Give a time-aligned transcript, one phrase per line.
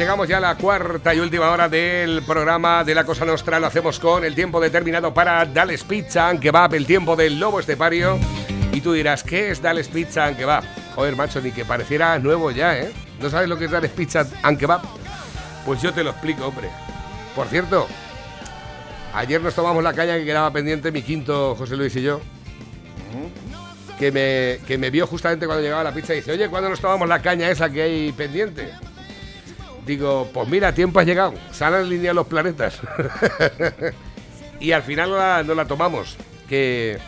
[0.00, 3.60] llegamos ya a la cuarta y última hora del programa de la Cosa Nostra.
[3.60, 7.60] Lo hacemos con el tiempo determinado para Dales Pizza and Kebab, el tiempo del lobo
[7.60, 8.18] estepario.
[8.72, 10.64] Y tú dirás, ¿qué es Dales Pizza and Kebab?
[10.94, 12.90] Joder, macho, ni que pareciera nuevo ya, ¿eh?
[13.20, 14.58] ¿No sabes lo que es Dales Pizza and?
[15.66, 16.70] Pues yo te lo explico, hombre.
[17.36, 17.86] Por cierto,
[19.12, 22.22] ayer nos tomamos la caña que quedaba pendiente mi quinto José Luis y yo.
[23.98, 26.80] Que me, que me vio justamente cuando llegaba la pizza y dice, oye, ¿cuándo nos
[26.80, 28.72] tomamos la caña esa que hay pendiente?
[29.86, 32.80] Digo, pues mira, tiempo ha llegado, se han alineado los planetas.
[34.60, 36.16] y al final no la, no la tomamos,
[36.48, 36.98] que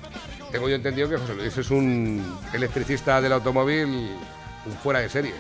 [0.50, 4.10] tengo yo entendido que José Luis es un electricista del automóvil
[4.66, 5.32] un fuera de serie.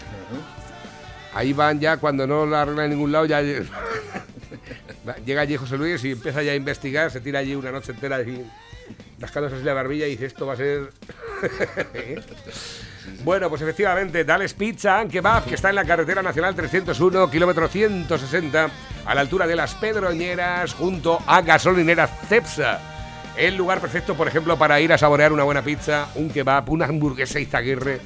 [1.34, 3.40] Ahí van ya, cuando no la arreglan en ningún lado, ya
[5.24, 8.16] llega allí José Luis y empieza ya a investigar, se tira allí una noche entera
[8.16, 8.44] así,
[9.18, 10.90] rascándose así la barbilla y dice, esto va a ser...
[13.24, 17.68] Bueno, pues efectivamente, Dales Pizza and Kebab, que está en la carretera nacional 301, kilómetro
[17.68, 18.68] 160,
[19.04, 22.80] a la altura de las Pedroñeras, junto a gasolinera Cepsa.
[23.36, 26.86] El lugar perfecto, por ejemplo, para ir a saborear una buena pizza, un kebab, una
[26.86, 28.00] hamburguesa Izaguirre,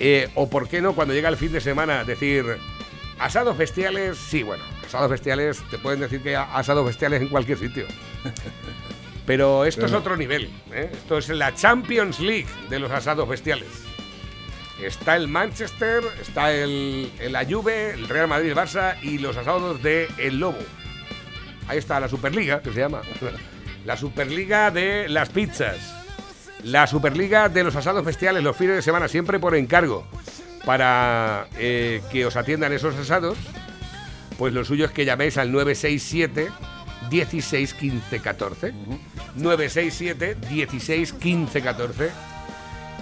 [0.00, 2.44] eh, o por qué no, cuando llega el fin de semana, decir,
[3.18, 7.86] asados bestiales, sí, bueno, asados bestiales, te pueden decir que asados bestiales en cualquier sitio.
[9.26, 10.90] Pero esto es otro nivel, ¿eh?
[10.92, 13.83] esto es la Champions League de los asados bestiales.
[14.82, 19.82] Está el Manchester, está el, la Juve, el Real Madrid, el Barça y los asados
[19.82, 20.58] de El Lobo.
[21.68, 23.02] Ahí está la Superliga, que se llama.
[23.84, 25.76] La Superliga de las pizzas.
[26.62, 30.06] La Superliga de los asados bestiales los fines de semana, siempre por encargo.
[30.64, 33.36] Para eh, que os atiendan esos asados,
[34.38, 36.50] pues lo suyo es que llaméis al 967
[37.10, 38.72] 16 15 14.
[39.36, 42.33] 967 16 15 14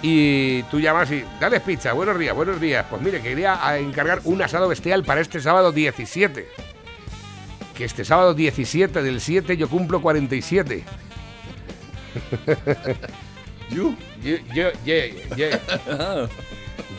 [0.05, 2.85] y tú llamas y, dale pizza, buenos días, buenos días.
[2.89, 6.45] Pues mire, quería encargar un asado bestial para este sábado 17.
[7.73, 10.83] Que este sábado 17 del 7 yo cumplo 47.
[13.69, 13.95] ¿You?
[14.21, 16.29] Yo, yo, yeah, yeah.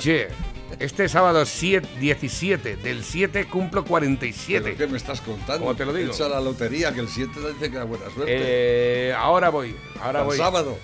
[0.00, 0.28] Yeah.
[0.80, 4.60] Este sábado 7, 17 del 7 cumplo 47.
[4.62, 5.60] ¿Pero qué me estás contando?
[5.64, 6.12] ¿Cómo te lo digo?
[6.12, 8.24] Echa la lotería, que el 7 te dice que da buena suerte.
[8.28, 10.36] Eh, ahora voy, ahora el voy.
[10.38, 10.76] sábado.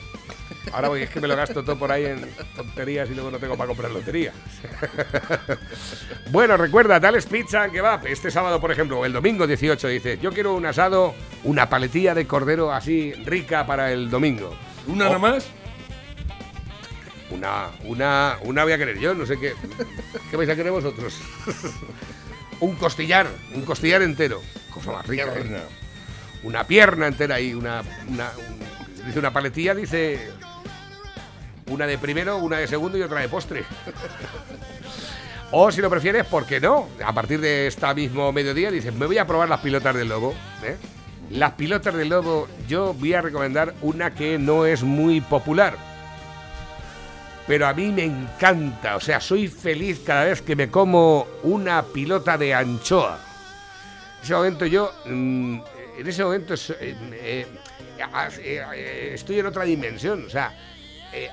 [0.73, 2.25] Ahora voy, es que me lo gasto todo por ahí en
[2.55, 4.33] tonterías y luego no tengo para comprar lotería.
[6.31, 8.07] bueno, recuerda, Tales Pizza and Kebab.
[8.07, 11.15] Este sábado, por ejemplo, o el domingo 18, dice, yo quiero un asado,
[11.45, 14.55] una paletilla de cordero así rica para el domingo.
[14.87, 15.47] ¿Una O- nada más?
[17.41, 19.55] Una, una, una voy a querer yo, no sé qué.
[20.31, 21.19] ¿Qué vais a querer vosotros?
[22.61, 24.43] un costillar, un costillar entero.
[24.75, 25.25] Cosa más rica.
[25.35, 25.63] ¿eh?
[26.43, 30.31] Una pierna entera ahí, una, una, un- dice una paletilla, dice
[31.69, 33.65] una de primero, una de segundo y otra de postre.
[35.51, 36.89] o si lo prefieres, ¿por qué no?
[37.03, 40.35] A partir de esta mismo mediodía dices, me voy a probar las pilotas del lobo.
[40.63, 40.77] ¿eh?
[41.31, 45.89] Las pilotas del lobo, yo voy a recomendar una que no es muy popular.
[47.51, 51.83] Pero a mí me encanta, o sea, soy feliz cada vez que me como una
[51.83, 53.19] pilota de anchoa.
[54.19, 55.59] En ese momento yo, mm,
[55.99, 57.47] en ese momento eh, eh,
[58.41, 60.57] eh, estoy en otra dimensión, o sea,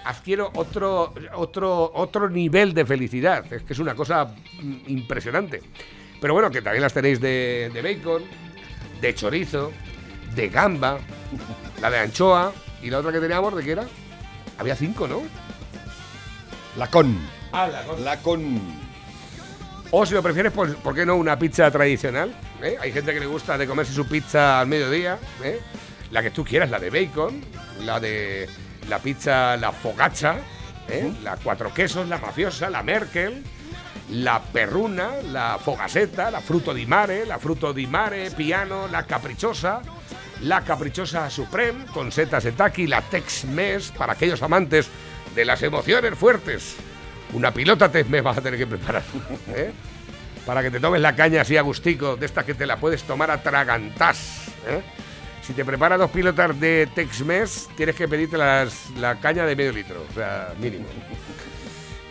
[0.05, 3.53] adquiero otro, otro, otro nivel de felicidad.
[3.53, 5.61] Es que es una cosa mm, impresionante.
[6.19, 8.23] Pero bueno, que también las tenéis de, de bacon,
[8.99, 9.71] de chorizo,
[10.33, 10.97] de gamba,
[11.79, 13.85] la de anchoa y la otra que teníamos, ¿de qué era?
[14.57, 15.46] Había cinco, ¿no?
[16.77, 17.17] La con.
[17.51, 18.05] Ah, la con.
[18.05, 18.87] La con.
[19.89, 22.35] O si lo prefieres, pues, ¿por qué no una pizza tradicional?
[22.61, 22.77] ¿eh?
[22.79, 25.17] Hay gente que le gusta de comerse su pizza al mediodía.
[25.43, 25.59] ¿eh?
[26.11, 27.41] La que tú quieras, la de bacon,
[27.83, 28.47] la de
[28.89, 30.35] la pizza, la fogacha,
[30.87, 31.11] ¿eh?
[31.23, 33.43] la cuatro quesos, la mafiosa, la Merkel,
[34.11, 39.81] la perruna, la fogaseta, la fruto di mare, la fruto di mare, piano, la caprichosa,
[40.41, 44.89] la caprichosa supreme con setas de taqui, la Tex-Mex para aquellos amantes
[45.37, 46.75] de las emociones fuertes.
[47.31, 49.03] Una pilota Tex-Mex vas a tener que preparar,
[49.55, 49.71] ¿eh?
[50.47, 53.03] Para que te tomes la caña así a gustico, de estas que te la puedes
[53.03, 54.81] tomar a tragantás, ¿eh?
[55.43, 59.71] Si te preparas dos pilotas de Tex-Mex, tienes que pedirte las- la caña de medio
[59.73, 60.85] litro, o sea, mínimo.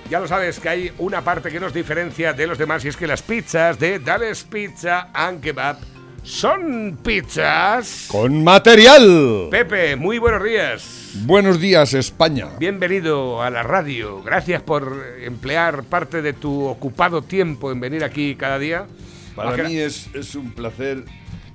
[0.09, 2.97] Ya lo sabes que hay una parte que nos diferencia de los demás y es
[2.97, 5.79] que las pizzas de Dales Pizza and Kebab
[6.23, 8.07] son pizzas.
[8.09, 9.49] Con material.
[9.51, 11.06] Pepe, muy buenos días.
[11.25, 12.49] Buenos días, España.
[12.59, 14.23] Bienvenido a la radio.
[14.23, 18.87] Gracias por emplear parte de tu ocupado tiempo en venir aquí cada día.
[19.35, 21.05] Para que- mí es, es un placer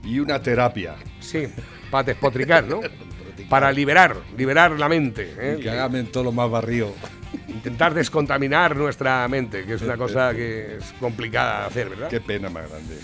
[0.03, 0.95] y una terapia.
[1.19, 1.47] Sí,
[1.89, 2.81] para despotricar, ¿no?
[3.49, 5.33] Para liberar, liberar la mente.
[5.37, 5.57] ¿eh?
[5.59, 6.93] Y que hágame todo lo más barrio.
[7.49, 12.07] intentar descontaminar nuestra mente, que es una cosa que es complicada de hacer, ¿verdad?
[12.07, 12.97] Qué pena más grande.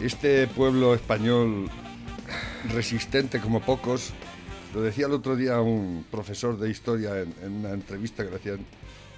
[0.00, 1.68] Este pueblo español
[2.72, 4.12] resistente como pocos,
[4.74, 8.58] lo decía el otro día un profesor de historia en, una entrevista que le hacían,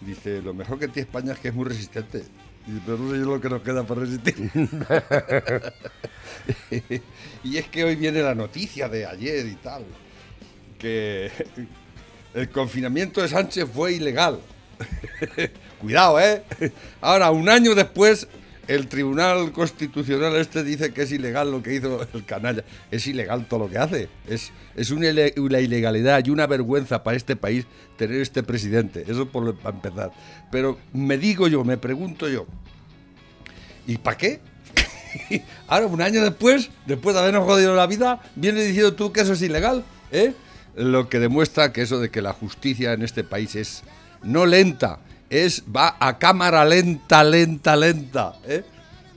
[0.03, 2.25] dice, lo mejor que tiene España es que es muy resistente.
[2.67, 4.50] Dice, pero no sé yo lo que nos queda para resistir.
[7.44, 9.85] y es que hoy viene la noticia de ayer y tal,
[10.79, 11.31] que
[12.35, 14.41] el confinamiento de Sánchez fue ilegal.
[15.81, 16.43] Cuidado, ¿eh?
[17.00, 18.29] Ahora, un año después,
[18.69, 22.65] el Tribunal Constitucional este dice que es ilegal lo que hizo el canalla.
[22.91, 24.09] Es ilegal todo lo que hace.
[24.29, 27.65] Es, es una, ile- una ilegalidad y una vergüenza para este país
[27.97, 29.05] tener este presidente.
[29.07, 30.11] Eso por para empezar.
[30.51, 32.47] Pero me digo yo, me pregunto yo,
[33.87, 34.41] ¿y para qué?
[35.69, 39.33] Ahora, un año después, después de habernos jodido la vida, viene diciendo tú que eso
[39.33, 40.33] es ilegal, ¿eh?
[40.75, 43.83] Lo que demuestra que eso de que la justicia en este país es
[44.23, 44.99] no lenta,
[45.31, 48.64] es va a cámara lenta, lenta, lenta, ¿eh?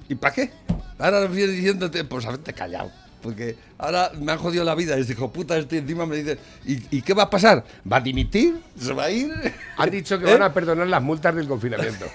[0.07, 0.51] ¿Y para qué?
[0.97, 2.91] Ahora viene diciéndote, pues haberte callado.
[3.21, 4.97] Porque ahora me han jodido la vida.
[4.97, 7.63] Este hijo puta, este encima me dice, ¿y, y qué va a pasar?
[7.91, 8.55] ¿Va a dimitir?
[8.79, 9.31] ¿Se va a ir?
[9.77, 10.33] Han dicho que ¿Eh?
[10.33, 12.05] van a perdonar las multas del confinamiento.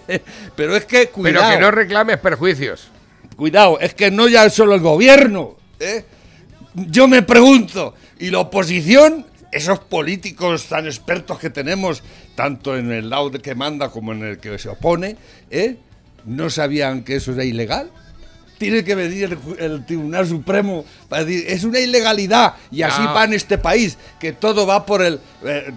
[0.56, 1.46] Pero es que, cuidado.
[1.46, 2.88] Pero que no reclames perjuicios.
[3.36, 5.56] Cuidado, es que no ya es solo el gobierno.
[5.78, 6.04] ¿eh?
[6.74, 9.26] Yo me pregunto, ¿y la oposición?
[9.50, 12.04] Esos políticos tan expertos que tenemos,
[12.34, 15.16] tanto en el lado que manda como en el que se opone,
[15.50, 15.76] ¿eh?
[16.24, 17.90] ¿no sabían que eso era ilegal?
[18.58, 23.14] Tiene que venir el, el Tribunal Supremo para decir, es una ilegalidad y así No.
[23.14, 25.18] va en este país, que todo va por el...
[25.44, 25.72] eh,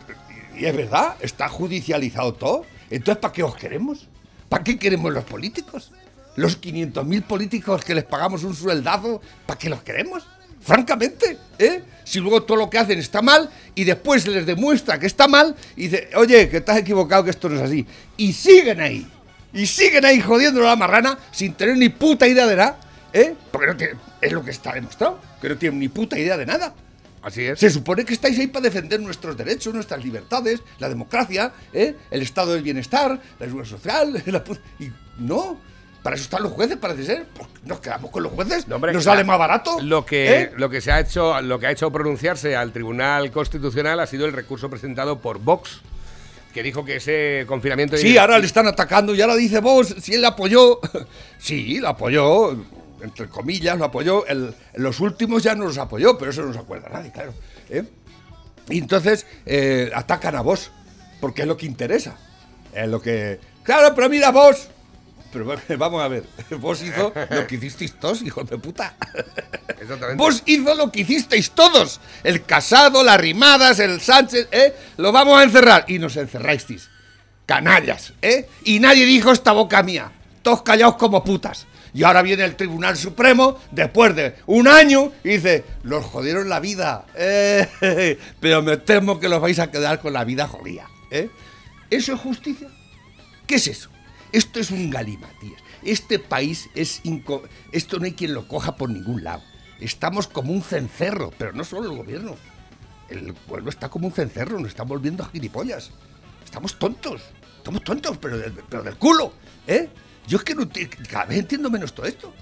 [0.57, 2.65] y es verdad, está judicializado todo.
[2.91, 4.07] Entonces, ¿para qué os queremos?
[4.49, 5.91] ¿Para qué queremos los políticos?
[6.35, 10.27] Los 500.000 políticos que les pagamos un sueldazo, ¿para qué los queremos?
[10.63, 11.83] Francamente, ¿eh?
[12.03, 15.55] Si luego todo lo que hacen está mal y después les demuestra que está mal
[15.75, 17.85] y dice, oye, que estás equivocado, que esto no es así.
[18.17, 19.07] Y siguen ahí.
[19.53, 22.79] Y siguen ahí jodiendo la marrana sin tener ni puta idea de nada,
[23.13, 23.35] ¿eh?
[23.51, 26.45] Porque no tiene- es lo que está demostrado, que no tienen ni puta idea de
[26.45, 26.73] nada.
[27.21, 27.57] Así es.
[27.59, 31.95] Se supone que estáis ahí para defender nuestros derechos, nuestras libertades, la democracia, ¿eh?
[32.11, 34.21] el estado del bienestar, la seguridad social.
[34.25, 34.43] la
[34.79, 34.89] y
[35.19, 35.57] no,
[36.03, 37.25] para eso están los jueces, parece ser.
[37.33, 38.67] Pues nos quedamos con los jueces.
[38.67, 39.79] No, hombre, nos sale más barato.
[39.81, 40.51] Lo que, ¿eh?
[40.57, 44.25] lo que se ha hecho, lo que ha hecho pronunciarse al Tribunal Constitucional ha sido
[44.25, 45.79] el recurso presentado por Vox,
[46.53, 50.13] que dijo que ese confinamiento Sí, ahora le están atacando y ahora dice vos, si
[50.13, 50.79] él la apoyó.
[51.39, 52.51] sí, la apoyó,
[53.01, 54.25] entre comillas, lo apoyó.
[54.27, 57.33] El- los últimos ya no los apoyó, pero eso no se acuerda nadie, claro.
[57.69, 57.83] ¿eh?
[58.69, 60.71] Y entonces eh, atacan a vos,
[61.21, 62.17] porque es lo que interesa.
[62.73, 63.39] Es lo que.
[63.63, 64.69] Claro, pero mira vos.
[65.33, 65.45] Pero
[65.77, 66.23] vamos a ver,
[66.59, 68.95] vos hizo lo que hicisteis todos, hijos de puta.
[70.15, 71.99] Vos hizo lo que hicisteis todos.
[72.23, 74.73] El Casado, las Rimadas, el Sánchez, ¿eh?
[74.97, 75.85] Lo vamos a encerrar.
[75.87, 76.89] Y nos encerrasteis.
[77.45, 78.47] Canallas, ¿eh?
[78.63, 80.11] Y nadie dijo esta boca mía.
[80.43, 81.65] Todos callados como putas.
[81.95, 86.59] Y ahora viene el Tribunal Supremo, después de un año, y dice, los jodieron la
[86.59, 87.05] vida.
[87.15, 90.87] eh, pero me temo que los vais a quedar con la vida jodida.
[91.11, 91.29] ¿eh?
[91.89, 92.67] ¿Eso es justicia?
[93.45, 93.92] ¿Qué es eso?
[94.33, 95.61] Esto es un galimatías.
[95.83, 97.01] Este país es...
[97.05, 99.41] inco- Esto no hay quien lo coja por ningún lado.
[99.79, 102.35] Estamos como un cencerro, pero no solo el gobierno.
[103.09, 105.91] El pueblo está como un cencerro, nos están volviendo gilipollas.
[106.43, 107.21] Estamos tontos.
[107.57, 108.37] Estamos tontos, pero
[108.69, 109.33] pero del culo.
[109.67, 109.87] ¿Eh?
[110.27, 110.67] Yo es que no
[111.09, 112.33] cada vez entiendo menos todo esto.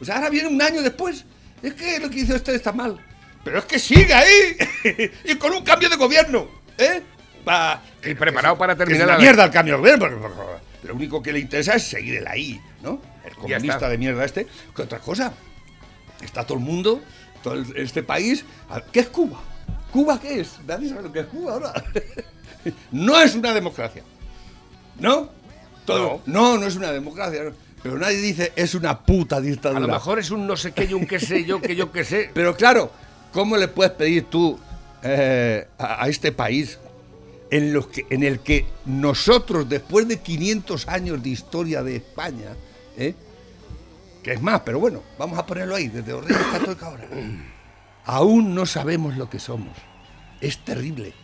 [0.00, 1.24] O sea, ahora viene un año después.
[1.62, 2.98] Es que lo que hizo usted está mal.
[3.44, 4.56] Pero es que sigue ahí.
[5.24, 6.48] y con un cambio de gobierno.
[6.78, 7.02] ¿Eh?
[7.44, 10.30] Pa- Y preparado para que es terminar la- mierda el cambio de gobierno.
[10.86, 13.00] Lo único que le interesa es seguir él ahí, ¿no?
[13.24, 14.46] El comunista de mierda este.
[14.74, 15.32] ¿Qué otra cosa?
[16.22, 17.00] Está todo el mundo,
[17.42, 18.44] todo el- este país.
[18.70, 19.40] a- ¿Qué es Cuba?
[19.92, 20.58] ¿Cuba qué es?
[20.66, 21.72] Nadie sabe lo que es Cuba ahora.
[22.92, 24.02] no es una democracia.
[24.98, 25.28] ¿No?
[25.84, 26.56] Todo- no.
[26.58, 27.44] no, es una democracia.
[27.44, 27.52] no.
[27.82, 29.80] Pero nadie dice es una puta A dictadura.
[29.80, 32.04] lo mejor es un no sé qué y un qué sé yo, que yo qué
[32.04, 32.30] sé.
[32.34, 32.90] Pero claro,
[33.32, 34.58] ¿cómo le puedes pedir tú
[35.02, 36.78] eh, a, a este país
[37.50, 42.56] en, los que, en el que nosotros, después de 500 años de historia de España,
[42.96, 43.14] ¿eh?
[44.22, 47.08] que es más, pero bueno, vamos a ponerlo ahí, desde los Reyes Católicos ahora,
[48.04, 49.76] aún no sabemos lo que somos.
[50.40, 51.14] Es terrible.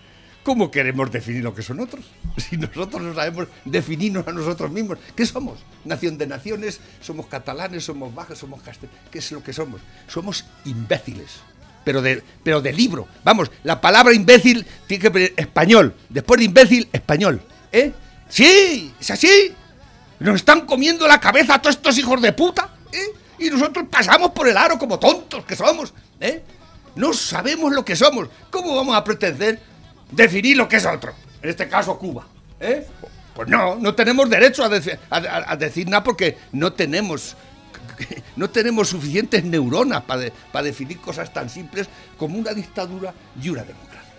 [0.42, 2.04] ¿Cómo queremos definir lo que son otros?
[2.36, 4.98] Si nosotros no sabemos definirnos a nosotros mismos.
[5.14, 5.60] ¿Qué somos?
[5.84, 9.00] Nación de naciones, somos catalanes, somos bajos, somos castellanos.
[9.10, 9.80] ¿Qué es lo que somos?
[10.08, 11.40] Somos imbéciles.
[11.84, 13.08] Pero de, pero de libro.
[13.24, 15.94] Vamos, la palabra imbécil tiene que venir español.
[16.08, 17.42] Después de imbécil, español.
[17.72, 17.92] ¿Eh?
[18.28, 19.52] Sí, es así.
[20.20, 23.06] Nos están comiendo la cabeza todos estos hijos de puta, ¿eh?
[23.38, 26.42] Y nosotros pasamos por el aro como tontos que somos, ¿eh?
[26.94, 28.28] No sabemos lo que somos.
[28.50, 29.58] ¿Cómo vamos a pretender
[30.12, 31.12] definir lo que es otro?
[31.42, 32.24] En este caso, Cuba,
[32.60, 32.86] ¿Eh?
[33.34, 37.34] Pues no, no tenemos derecho a, a- a- a decir nada porque no tenemos,
[38.36, 44.14] no tenemos suficientes neuronas para definir cosas tan simples como una dictadura y una democracia.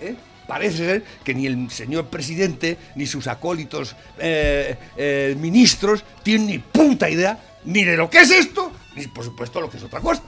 [0.00, 0.14] ¿eh?
[0.46, 6.58] Parece ser que ni el señor presidente ni sus acólitos eh, eh, ministros tienen ni
[6.58, 10.00] puta idea ni de lo que es esto, ni por supuesto lo que es otra
[10.00, 10.22] cosa.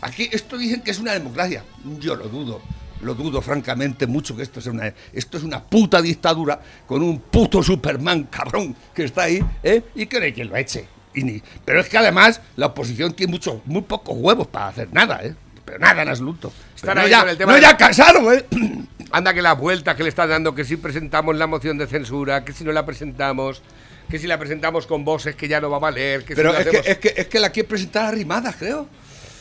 [0.00, 1.62] Aquí esto dicen que es una democracia.
[2.00, 2.60] Yo lo dudo.
[3.02, 7.20] Lo dudo francamente mucho que esto sea una esto es una puta dictadura con un
[7.20, 9.82] puto Superman cabrón que está ahí ¿eh?
[9.94, 10.93] y que no quien lo eche.
[11.14, 14.88] Y ni- pero es que además la oposición tiene mucho, muy pocos huevos para hacer
[14.92, 15.34] nada, ¿eh?
[15.64, 16.52] Pero nada en absoluto.
[16.76, 18.44] Están no ya, con el tema no de- ya cansado, ¿eh?
[19.12, 22.44] Anda que las vueltas que le están dando, que si presentamos la moción de censura,
[22.44, 23.62] que si no la presentamos,
[24.10, 26.56] que si la presentamos con voces que ya no va a valer, que Pero si
[26.58, 28.88] es que, hacemos- es, que, es que la quiere presentar arrimadas, creo.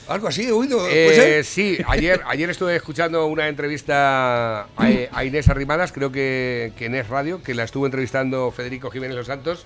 [0.07, 0.85] Algo así he oído.
[0.89, 4.67] Eh, sí, ayer, ayer estuve escuchando una entrevista a,
[5.11, 9.15] a Inés Arrimadas, creo que, que en Es Radio, que la estuvo entrevistando Federico Jiménez
[9.15, 9.65] Los Santos.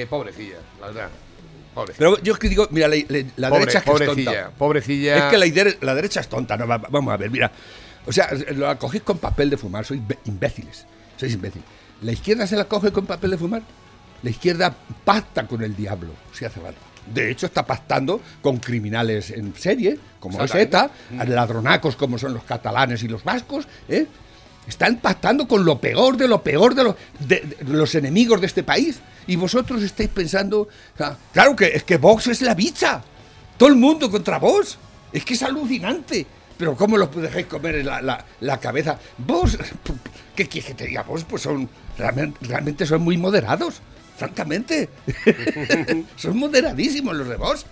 [0.00, 1.08] Eh, pobrecilla, la verdad.
[1.74, 1.98] Pobrecilla.
[1.98, 4.50] Pero yo es que digo, mira, la, la- la Pobre- derecha es que es tonta.
[4.58, 5.16] pobrecilla.
[5.18, 6.56] Es que la, idea- la derecha es tonta.
[6.56, 7.50] No, va- va- vamos a ver, mira.
[8.06, 10.86] O sea, lo cogéis con papel de fumar, sois imbéciles.
[11.16, 11.66] Sois imbéciles.
[12.02, 13.62] ¿La izquierda se la coge con papel de fumar?
[14.22, 14.74] La izquierda
[15.04, 16.80] pacta con el diablo, si hace falta.
[17.12, 20.90] De hecho, está pactando con criminales en serie, como es ETA,
[21.26, 24.06] ladronacos como son los catalanes y los vascos, ¿eh?
[24.66, 29.00] Están pactando con lo peor de lo peor de, de- los enemigos de este país.
[29.26, 30.68] Y vosotros estáis pensando,
[31.32, 33.02] claro que es que Vox es la bicha.
[33.56, 34.78] Todo el mundo contra vos.
[35.12, 36.26] Es que es alucinante.
[36.56, 38.98] Pero ¿cómo los dejáis comer en la, cabeza?
[39.18, 39.58] Vos,
[40.36, 41.02] ¿qué quieres que te diga?
[41.02, 41.68] Vos, pues son,
[41.98, 43.80] realmente, son muy moderados,
[44.16, 44.88] francamente.
[46.16, 47.66] son moderadísimos los de vos.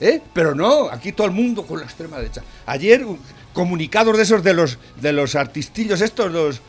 [0.00, 0.20] ¿eh?
[0.32, 2.42] Pero no, aquí todo el mundo con la extrema derecha.
[2.66, 3.06] Ayer,
[3.54, 6.60] comunicados de esos de los, de los artistillos estos, los,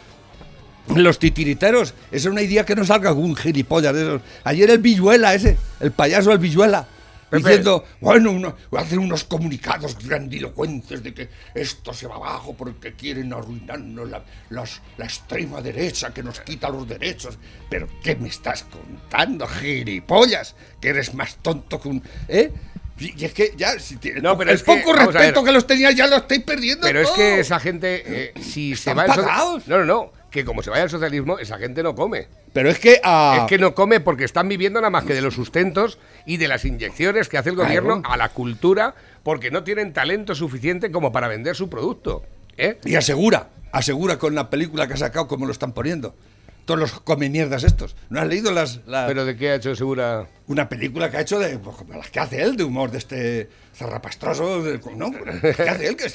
[0.95, 4.21] los titiriteros, esa es una idea que no salga algún gilipollas de esos.
[4.45, 6.87] Ayer el Villuela ese, el payaso el Villuela,
[7.29, 7.37] Pepe.
[7.49, 13.33] diciendo, bueno, uno, hacen unos comunicados grandilocuentes de que esto se va abajo porque quieren
[13.33, 17.37] arruinarnos la, la extrema derecha que nos quita los derechos.
[17.67, 20.55] Pero, ¿qué me estás contando, gilipollas?
[20.79, 22.03] Que eres más tonto que un...
[22.27, 22.51] ¿Eh?
[22.97, 26.07] Y es que ya, si No, pero el es poco respeto que los tenías ya
[26.07, 26.87] lo estáis perdiendo.
[26.87, 29.67] Pero es que esa gente, eh, si se va al soci- pagados.
[29.67, 30.11] No, no, no.
[30.31, 32.27] Que como se vaya al socialismo, esa gente no come.
[32.53, 32.99] Pero es que...
[33.03, 36.37] ah, Es que no come porque están viviendo nada más que de los sustentos y
[36.37, 38.13] de las inyecciones que hace el gobierno Claro.
[38.13, 42.23] a la cultura porque no tienen talento suficiente como para vender su producto.
[42.57, 42.77] ¿eh?
[42.85, 46.15] Y asegura, asegura con la película que ha sacado cómo lo están poniendo.
[46.65, 47.95] Todos los come mierdas estos.
[48.09, 50.27] ¿No has leído las, la- Pero de qué ha hecho segura.
[50.47, 52.97] una película que ha hecho de pues, como las que hace él, de humor de
[52.97, 55.11] este zarrapastroso, de- ¿no?
[55.11, 56.09] Que hace él, que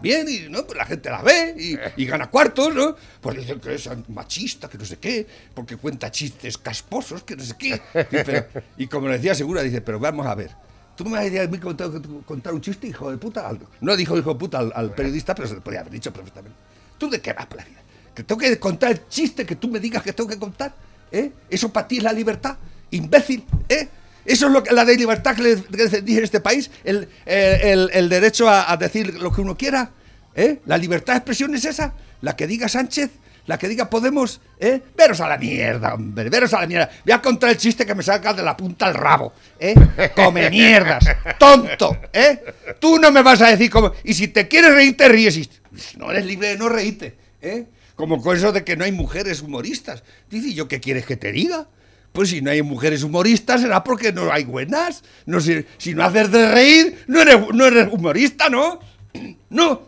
[0.00, 0.64] bien y ¿no?
[0.64, 2.94] Pues la gente la ve y, y gana cuartos, ¿no?
[3.20, 7.42] Pues dicen que es machista, que no sé qué, porque cuenta chistes casposos, que no
[7.42, 7.74] sé qué.
[7.94, 8.46] Y, pero-
[8.76, 10.50] y como le decía Segura, dice, pero vamos a ver.
[10.96, 11.90] ¿Tú me vas a contar,
[12.24, 13.46] contar un chiste, hijo de puta?
[13.46, 13.66] Algo.
[13.80, 16.56] No dijo hijo de puta al, al periodista, pero se le podía haber dicho perfectamente.
[16.96, 17.80] ¿Tú de qué vas por la vida?
[18.16, 20.74] ¿Que tengo que contar el chiste que tú me digas que tengo que contar?
[21.12, 21.30] ¿Eh?
[21.50, 22.56] ¿Eso para ti es la libertad?
[22.90, 23.44] ¿Imbécil?
[23.68, 23.86] ¿Eh?
[24.24, 27.90] Eso es lo que, la de libertad que le que en este país, el, el-
[27.92, 29.90] el derecho a, a decir lo que uno quiera.
[30.34, 30.60] ¿eh?
[30.66, 31.92] La libertad de expresión es esa,
[32.22, 33.10] la que diga Sánchez,
[33.46, 34.40] la que diga Podemos.
[34.58, 34.80] ¿eh?
[34.96, 36.90] Veros a la mierda, hombre, veros a la mierda.
[37.04, 39.32] Voy a contar el chiste que me saca de la punta al rabo.
[39.60, 39.74] ¿eh?
[40.16, 41.04] Come mierdas,
[41.38, 41.96] tonto.
[42.12, 42.42] ¿eh?
[42.80, 43.92] Tú no me vas a decir cómo.
[44.04, 45.38] Y si te quieres reír, te ríes.
[45.98, 47.14] No eres libre de no reírte.
[47.42, 47.66] ¿eh?
[47.96, 50.04] Como con eso de que no hay mujeres humoristas.
[50.30, 51.66] Dice, ¿y yo qué quieres que te diga?
[52.12, 55.02] Pues si no hay mujeres humoristas será porque no hay buenas.
[55.24, 58.78] No si no haces de reír, no eres, no eres humorista, ¿no?
[59.50, 59.82] No.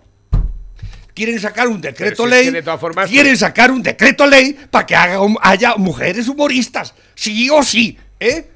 [1.14, 2.44] Quieren sacar un decreto es ley.
[2.46, 6.94] que de todas formas- quieren sacar un decreto ley para que haga haya mujeres humoristas.
[7.14, 8.48] Sí o sí, ¿eh?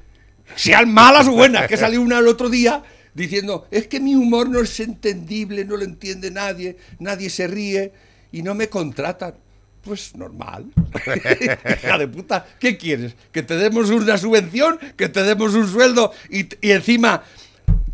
[0.55, 1.67] Sean malas o buenas.
[1.67, 2.81] Que salió una el otro día
[3.13, 7.91] diciendo, es que mi humor no es entendible, no lo entiende nadie, nadie se ríe
[8.33, 9.35] y no me contratan.
[9.81, 10.65] Pues normal.
[11.83, 13.15] Hija de puta, ¿qué quieres?
[13.31, 14.79] ¿Que te demos una subvención?
[14.97, 17.21] ¿Que te demos un sueldo y, y encima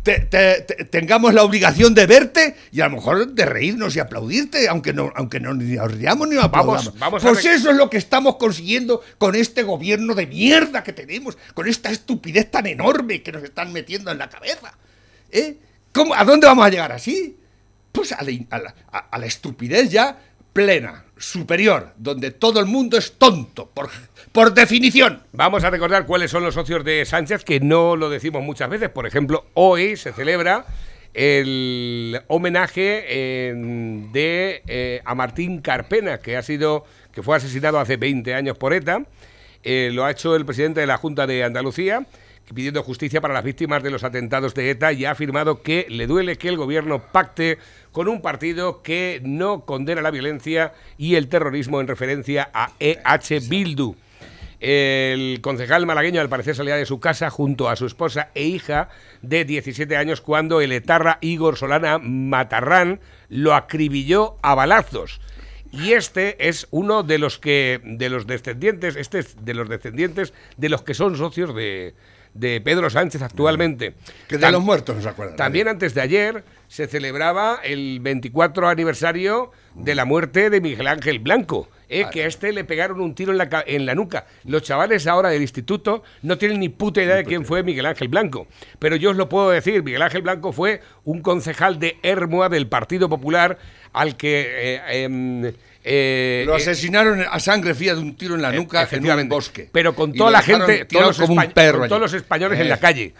[0.04, 3.98] te- te- te- tengamos la obligación de verte y a lo mejor de reírnos y
[4.00, 6.96] aplaudirte, aunque no, aunque no ni nos riamos ni nos aplaudamos.
[6.98, 10.92] vamos a pues eso es lo que estamos consiguiendo con este gobierno de mierda que
[10.92, 14.72] tenemos, con esta estupidez tan enorme que nos están metiendo en la cabeza.
[15.32, 15.58] ¿Eh?
[15.92, 17.36] ¿Cómo, ¿A dónde vamos a llegar así?
[17.92, 18.74] Pues a la, a la-
[19.10, 20.18] a la estupidez ya
[20.60, 23.88] plena, superior, donde todo el mundo es tonto, por,
[24.30, 25.22] por definición.
[25.32, 28.90] Vamos a recordar cuáles son los socios de Sánchez, que no lo decimos muchas veces.
[28.90, 30.66] Por ejemplo, hoy se celebra
[31.14, 33.54] el homenaje eh,
[34.12, 38.74] de eh, a Martín Carpena, que ha sido que fue asesinado hace 20 años por
[38.74, 39.06] ETA.
[39.62, 42.06] Eh, lo ha hecho el presidente de la Junta de Andalucía
[42.54, 46.06] pidiendo justicia para las víctimas de los atentados de ETA y ha afirmado que le
[46.06, 47.58] duele que el gobierno pacte
[47.92, 53.40] con un partido que no condena la violencia y el terrorismo en referencia a EH
[53.48, 53.94] Bildu.
[54.60, 58.90] El concejal malagueño al parecer salía de su casa junto a su esposa e hija
[59.22, 65.20] de 17 años cuando el etarra Igor Solana Matarrán lo acribilló a balazos.
[65.72, 70.34] Y este es uno de los que de los descendientes, este es de los descendientes
[70.56, 71.94] de los que son socios de,
[72.34, 73.94] de Pedro Sánchez actualmente.
[74.28, 75.36] Que de los muertos no se acuerdan.
[75.36, 81.18] También antes de ayer se celebraba el 24 aniversario de la muerte de Miguel Ángel
[81.18, 81.68] Blanco.
[81.92, 84.26] Eh, que a este le pegaron un tiro en la, en la nuca.
[84.44, 88.06] Los chavales ahora del instituto no tienen ni puta idea de quién fue Miguel Ángel
[88.06, 88.46] Blanco.
[88.78, 92.68] Pero yo os lo puedo decir, Miguel Ángel Blanco fue un concejal de Hermoa del
[92.68, 93.58] Partido Popular
[93.92, 98.42] al que eh, em, eh, lo eh, asesinaron a sangre fría de un tiro en
[98.42, 99.68] la nuca en un bosque.
[99.72, 103.14] Pero con toda la gente, todos los, como todos los españoles en la calle.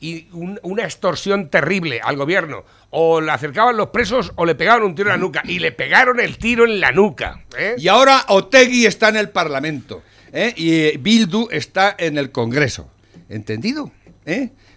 [0.00, 2.64] Y una extorsión terrible al gobierno.
[2.90, 5.42] O le acercaban los presos o le pegaban un tiro en la nuca.
[5.44, 7.44] Y le pegaron el tiro en la nuca.
[7.78, 10.02] Y ahora Otegui está en el Parlamento.
[10.56, 12.90] Y Bildu está en el Congreso.
[13.28, 13.90] ¿Entendido?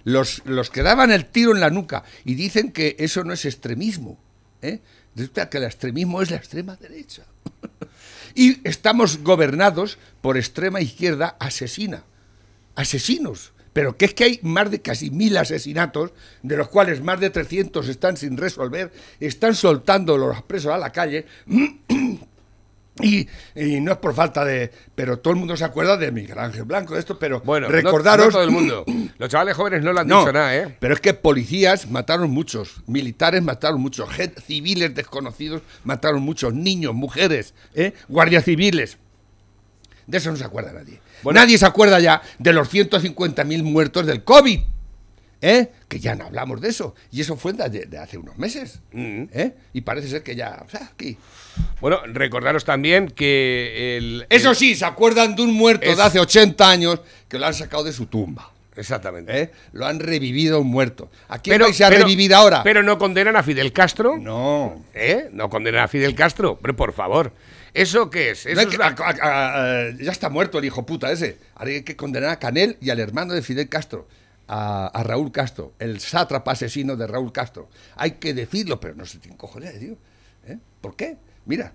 [0.06, 3.46] Los, los que daban el tiro en la nuca y dicen que eso no es
[3.46, 4.18] extremismo.
[4.64, 4.80] ¿eh?
[5.15, 7.24] Que el extremismo es la extrema derecha.
[8.36, 12.03] y estamos gobernados por extrema izquierda asesina.
[12.75, 13.53] Asesinos.
[13.74, 16.12] Pero que es que hay más de casi mil asesinatos,
[16.43, 20.91] de los cuales más de 300 están sin resolver, están soltando los presos a la
[20.91, 21.25] calle
[23.02, 24.72] Y, no es por falta de.
[24.94, 28.30] Pero todo el mundo se acuerda de Miguel Ángel Blanco, de esto, pero bueno, recordaros.
[28.30, 28.86] todo el mundo.
[29.18, 30.78] Los chavales jóvenes no lo han dicho nada, ¿eh?
[30.80, 34.10] Pero es que policías mataron muchos, militares mataron muchos,
[34.46, 37.94] civiles desconocidos mataron muchos, niños, mujeres, ¿eh?
[38.08, 38.98] guardias civiles.
[40.06, 41.00] De eso no se acuerda nadie.
[41.24, 44.60] Nadie se acuerda ya de los 150.000 muertos del COVID.
[45.46, 45.72] ¿Eh?
[45.89, 46.96] que ya no hablamos de eso.
[47.12, 48.80] Y eso fue de, hace unos meses.
[48.94, 49.24] Mm.
[49.34, 49.54] ¿eh?
[49.74, 50.65] Y parece ser que ya...
[50.89, 51.17] aquí.
[51.82, 54.26] Bueno, recordaros también que el...
[54.30, 57.84] Eso sí, se acuerdan de un muerto de hace 80 años que lo han sacado
[57.84, 58.52] de su tumba.
[58.76, 59.39] Exactamente.
[59.39, 59.52] ¿Eh?
[59.74, 61.12] Lo han revivido un muerto.
[61.28, 62.63] ¿A quién se ha revivido ahora?
[62.63, 64.18] Pero no condenan a Fidel Castro.
[64.18, 64.84] No.
[64.94, 65.30] ¿Eh?
[65.32, 66.58] No condenan a Fidel Castro.
[66.62, 67.34] Pero por favor.
[67.74, 68.44] ¿Eso qué es?
[68.46, 71.38] ya está muerto el hijo puta ese.
[71.56, 74.08] Ahora hay que condenar a Canel y al hermano de Fidel Castro
[74.48, 77.70] a, Raúl Castro, el sátrapa asesino de Raúl Castro.
[77.96, 79.98] Hay que decirlo, pero no se tiene cojones, tío.
[80.46, 80.58] ¿Eh?
[80.82, 81.18] ¿Por qué?
[81.45, 81.71] Mira,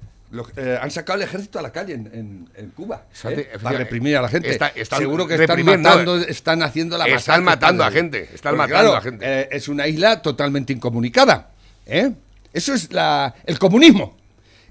[0.56, 3.50] eh, han sacado el ejército a la calle en, Cuba ¿eh?
[3.62, 4.58] para reprimir a la gente.
[4.96, 7.18] Seguro que están matando, están haciendo la masacre.
[7.18, 9.56] Están matando a gente, están matando a gente.
[9.56, 11.50] es una isla totalmente incomunicada.
[11.86, 14.18] Eso es la, el comunismo.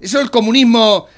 [0.00, 1.08] Eso es el comunismo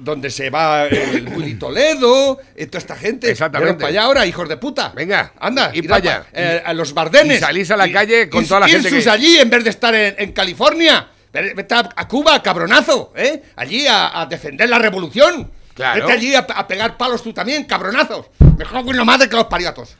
[0.00, 3.30] donde se va el Willy Toledo, toda esta gente.
[3.30, 3.74] Exactamente.
[3.74, 4.92] para allá ahora, hijos de puta.
[4.94, 6.26] Venga, anda, y para allá.
[6.32, 7.38] Eh, a los bardenes.
[7.38, 8.90] Y salís a la calle con toda la gente.
[8.90, 9.08] Que...
[9.08, 11.08] allí en vez de estar en, California.
[11.54, 13.42] Vete a, Cuba, cabronazo, ¿eh?
[13.56, 15.50] Allí a, defender la revolución.
[15.74, 16.00] Claro.
[16.00, 18.26] Vete allí a, pegar palos tú también, cabronazos.
[18.56, 19.96] Mejor que una madre que los pariatos.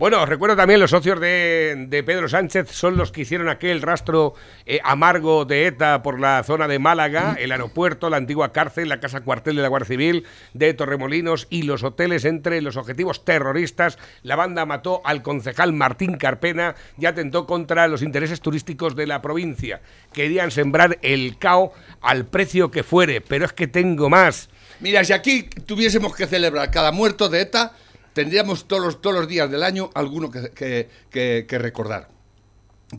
[0.00, 4.32] Bueno, os recuerdo también los socios de, Pedro Sánchez son los que hicieron aquel rastro
[4.64, 8.98] eh, amargo de ETA por la zona de Málaga, el aeropuerto, la antigua cárcel, la
[8.98, 13.98] casa cuartel de la Guardia Civil de Torremolinos y los hoteles entre los objetivos terroristas.
[14.22, 19.20] La banda mató al concejal Martín Carpena y atentó contra los intereses turísticos de la
[19.20, 19.82] provincia.
[20.14, 24.48] Querían sembrar el caos al precio que fuere, pero es que tengo más.
[24.80, 27.74] Mira, si aquí tuviésemos que celebrar cada muerto de ETA,
[28.12, 32.08] tendríamos todos los, todos los días del año alguno que, que, recordar.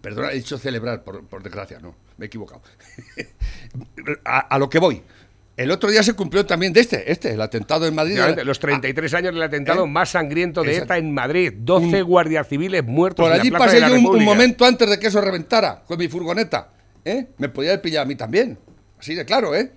[0.01, 2.61] Perdona, he dicho celebrar, por, desgracia, no, me he equivocado.
[4.25, 5.01] a, lo que voy.
[5.57, 8.17] El otro día se cumplió también de este, este, el atentado en Madrid.
[8.43, 9.87] Los 33 años del atentado ¿Eh?
[9.87, 11.53] más sangriento de ETA en Madrid.
[11.55, 13.25] 12 guardias civiles muertos.
[13.25, 16.07] Por allí en la pasé yo un, momento antes de que eso reventara con mi
[16.07, 16.69] furgoneta.
[17.03, 17.27] ¿eh?
[17.37, 18.57] Me podía haber pillado a mí también.
[18.97, 19.71] Así de claro, ¿eh?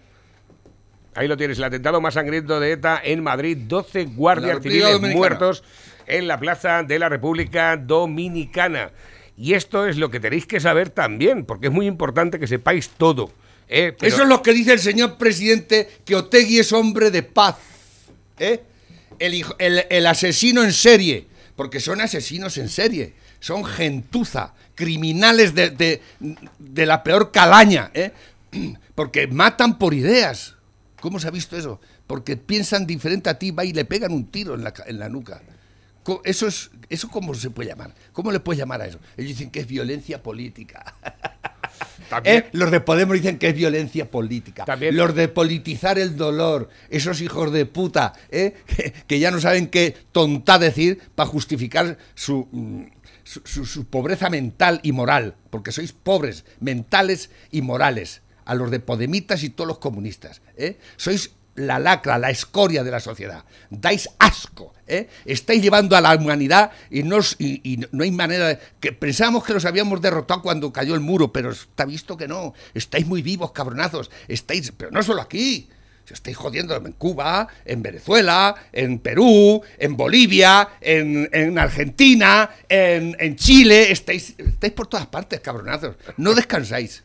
[1.15, 3.57] Ahí lo tienes, el atentado más sangriento de ETA en Madrid.
[3.57, 5.63] 12 guardias civiles muertos
[6.07, 8.91] en la Plaza de la República Dominicana.
[9.37, 12.91] Y esto es lo que tenéis que saber también, porque es muy importante que sepáis
[12.91, 13.31] todo.
[13.69, 13.97] ¿eh?
[14.01, 17.57] Eso es lo que dice el señor presidente, que Otegui es hombre de paz.
[18.39, 18.63] ¿eh?
[19.19, 26.01] El, asesino en serie, porque son asesinos en serie, son gentuza, criminales de,
[26.59, 28.11] de la peor calaña, ¿eh?
[28.95, 30.54] porque matan por ideas.
[31.05, 31.83] ¿Cómo se ha visto eso?
[32.07, 35.11] Porque piensan diferente a ti, va y le pegan un tiro en la, en la
[35.11, 35.43] nuca.
[36.25, 37.95] Eso es, ¿Eso cómo se puede llamar?
[38.15, 38.99] ¿Cómo le puedes llamar a eso?
[39.19, 40.95] Ellos dicen que es violencia política.
[42.25, 42.49] ¿Eh?
[42.53, 44.65] Los de Podemos dicen que es violencia política.
[44.65, 48.55] También- Los de politizar el dolor, esos hijos de puta, ¿eh?
[48.67, 52.85] que, que ya no saben qué tonta decir para justificar su, mm,
[53.25, 58.71] su, su- su pobreza mental y moral, porque sois pobres mentales y morales, a los
[58.71, 60.41] de Podemitas y todos los comunistas.
[60.57, 60.79] ¿eh?
[60.97, 63.45] Sois la lacra, la escoria de la sociedad.
[63.71, 64.75] Dais asco.
[64.89, 65.09] ¿eh?
[65.25, 68.59] Estáis llevando a la humanidad y no, os- y, y no hay manera de...
[68.81, 72.55] que Pensamos que los habíamos derrotado cuando cayó el muro, pero está visto que no.
[72.75, 74.11] Estáis muy vivos, cabronazos.
[74.27, 75.69] Estáis, pero no solo aquí.
[76.07, 83.17] Se estáis jodiendo en Cuba, en Venezuela, en Perú, en Bolivia, en, en Argentina, en,
[83.19, 83.91] en Chile.
[83.91, 85.97] Estáis, estáis por todas partes, cabronazos.
[86.19, 87.05] No descansáis.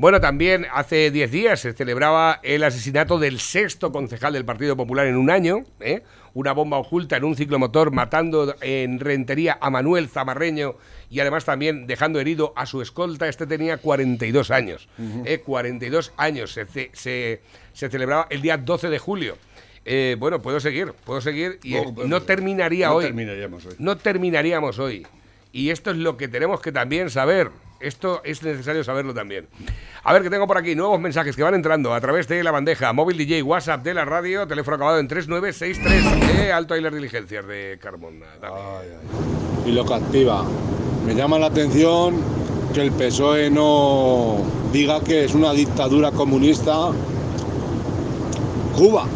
[0.00, 5.06] Bueno, también hace 10 días se celebraba el asesinato del sexto concejal del Partido Popular
[5.06, 6.02] en un año, ¿eh?
[6.32, 10.76] una bomba oculta en un ciclomotor matando en Rentería a Manuel Zamarreño
[11.10, 13.28] y además también dejando herido a su escolta.
[13.28, 14.88] Este tenía 42 años,
[15.26, 15.40] ¿eh?
[15.44, 16.54] 42 años.
[16.54, 17.42] Se, ce- se,
[17.74, 19.36] se celebraba el día 12 de julio.
[19.84, 23.04] Eh, bueno, puedo seguir, puedo seguir y No, eh, no terminaría No hoy.
[23.04, 23.74] terminaríamos hoy.
[23.78, 25.06] No terminaríamos hoy.
[25.52, 27.50] Y esto es lo que tenemos que también saber.
[27.80, 29.48] Esto es necesario saberlo también.
[30.04, 32.50] A ver, que tengo por aquí nuevos mensajes que van entrando a través de la
[32.50, 36.92] bandeja móvil DJ WhatsApp de la radio, teléfono acabado en 3963, eh, alto ahí las
[36.92, 38.26] diligencias de Carmona.
[39.66, 40.44] Y lo que activa.
[41.06, 42.16] Me llama la atención
[42.74, 46.90] que el PSOE no diga que es una dictadura comunista
[48.76, 49.06] Cuba.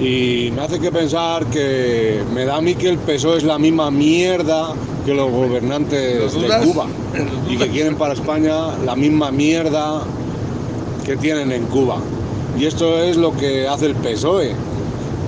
[0.00, 3.58] Y me hace que pensar que me da a mí que el PSOE es la
[3.58, 4.72] misma mierda
[5.04, 6.64] que los gobernantes ¿Lo de?
[6.64, 6.86] Cuba.
[7.46, 10.02] ¿Lo Y que quieren para España la misma mierda
[11.04, 11.98] que tienen en Cuba.
[12.58, 14.54] Y esto es lo que hace el PSOE.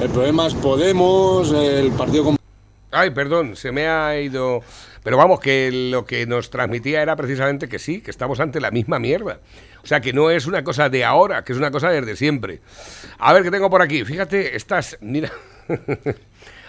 [0.01, 2.43] El problema es Podemos, el Partido Comunista.
[2.93, 4.63] Ay, perdón, se me ha ido.
[5.03, 8.71] Pero vamos, que lo que nos transmitía era precisamente que sí, que estamos ante la
[8.71, 9.41] misma mierda.
[9.83, 12.61] O sea, que no es una cosa de ahora, que es una cosa desde siempre.
[13.18, 14.05] A ver, ¿qué tengo por aquí?
[14.05, 14.97] Fíjate, estas.
[15.01, 15.31] Mira.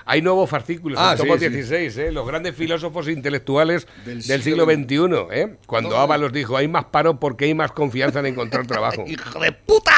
[0.06, 1.50] Hay nuevos fascículos, Ah, el tomo sí, sí.
[1.50, 2.12] 16, ¿eh?
[2.12, 5.40] los grandes filósofos intelectuales del, Del siglo siglo XXI.
[5.40, 5.56] ¿eh?
[5.66, 6.00] Cuando Todo.
[6.00, 9.04] Ábalos dijo, hay más paro porque hay más confianza en encontrar trabajo.
[9.08, 9.94] ¡Hijo de puta!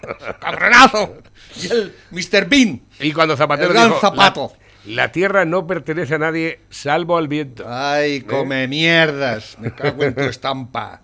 [0.40, 1.18] ¡Cabronazo!
[1.62, 2.48] Y el Mr.
[2.48, 2.80] Bean.
[2.98, 4.52] Y cuando Zapatero El gran dijo, zapato.
[4.86, 7.66] La, la tierra no pertenece a nadie salvo al viento.
[7.68, 9.58] Ay, come mierdas.
[9.58, 11.02] Me cago en tu estampa.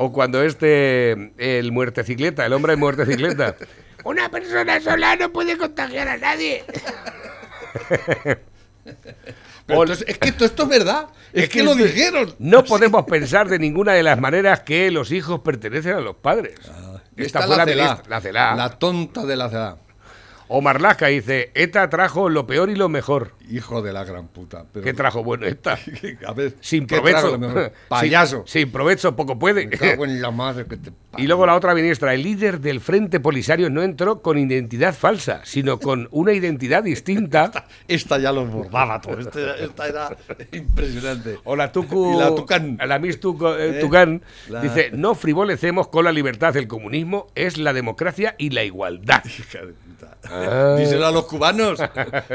[0.00, 3.56] O cuando este, el muertecicleta, el hombre muertecicleta.
[4.04, 6.64] Una persona sola no puede contagiar a nadie.
[9.66, 11.08] Pero entonces, es que todo esto es verdad.
[11.32, 12.34] Es, que, lo dijeron.
[12.38, 16.54] No podemos pensar de ninguna de las maneras que los hijos pertenecen a los padres.
[17.16, 19.76] Y Esta está fue la la la tonta de la CELA.
[20.48, 23.34] O Marlaska dice, ETA trajo lo peor y lo mejor.
[23.50, 24.64] Hijo de la gran puta.
[24.72, 25.78] Pero, ¿Qué trajo bueno ETA?
[26.26, 27.38] A ver, Sin ¿qué provecho.
[27.88, 28.44] Payaso.
[28.46, 29.66] Sin, sin provecho poco puede.
[29.66, 32.80] Me cago en la madre que te Y luego la otra ministra, el líder del
[32.80, 37.66] Frente Polisario no entró con identidad falsa, sino con una identidad distinta.
[37.88, 39.18] Esta ya los bordaba todo.
[39.18, 40.16] Esta, esta era
[40.52, 41.38] impresionante.
[41.44, 42.78] O la Tucu, Y la Tucán.
[42.86, 43.80] la Miss Tucu- eh, ¿Eh?
[43.80, 48.64] Tucán, La- dice, no frivolecemos con la libertad, el comunismo es la democracia y la
[48.64, 49.22] igualdad.
[49.24, 50.16] Hija de puta.
[50.46, 50.76] Ah.
[50.78, 51.80] Díselo a los cubanos.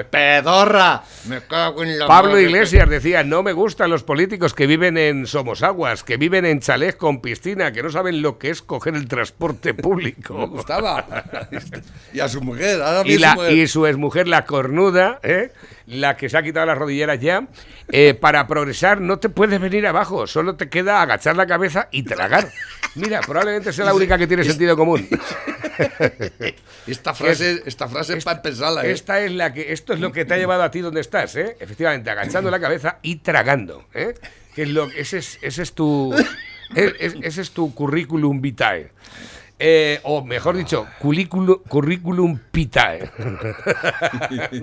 [0.09, 1.03] ¡Pedorra!
[1.27, 4.97] Me cago en la Pablo madre Iglesias decía, no me gustan los políticos que viven
[4.97, 8.95] en Somosaguas, que viven en chalés con piscina, que no saben lo que es coger
[8.95, 10.47] el transporte que Me público.
[10.47, 11.05] gustaba.
[12.13, 12.81] y a su mujer.
[12.81, 13.53] Ahora y, la, su mujer.
[13.53, 15.51] y su exmujer, la cornuda, ¿eh?
[15.87, 17.47] la que se ha quitado las rodilleras ya,
[17.91, 22.03] eh, para progresar no te puedes venir abajo, solo te queda agachar la cabeza y
[22.03, 22.49] tragar.
[22.95, 25.07] Mira, probablemente sea la única que tiene sentido común.
[26.87, 28.85] Esta frase, esta frase es para pensarla.
[28.85, 28.91] ¿eh?
[28.91, 31.35] Esta es la que, esto es lo que te ha llevado a ti donde estás,
[31.35, 31.55] ¿eh?
[31.59, 34.13] Efectivamente, agachando la cabeza y tragando, ¿eh?
[34.53, 36.13] Que es lo, ese es, ese es tu,
[36.75, 38.91] es- es- ese es tu currículum vitae.
[39.59, 43.09] Eh, o mejor dicho, currículum, currículum vitae.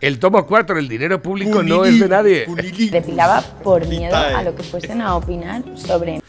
[0.00, 2.44] El tomo 4, el dinero público no es de nadie.
[2.44, 2.90] Cunilín.
[2.92, 6.20] depilaba por miedo a lo que fuesen a opinar sobre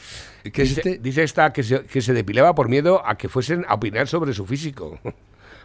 [0.44, 0.98] ¿Qué es Dice, este?
[1.00, 4.34] dice esta que se, que se depilaba por miedo a que fuesen a opinar sobre
[4.34, 5.00] su físico.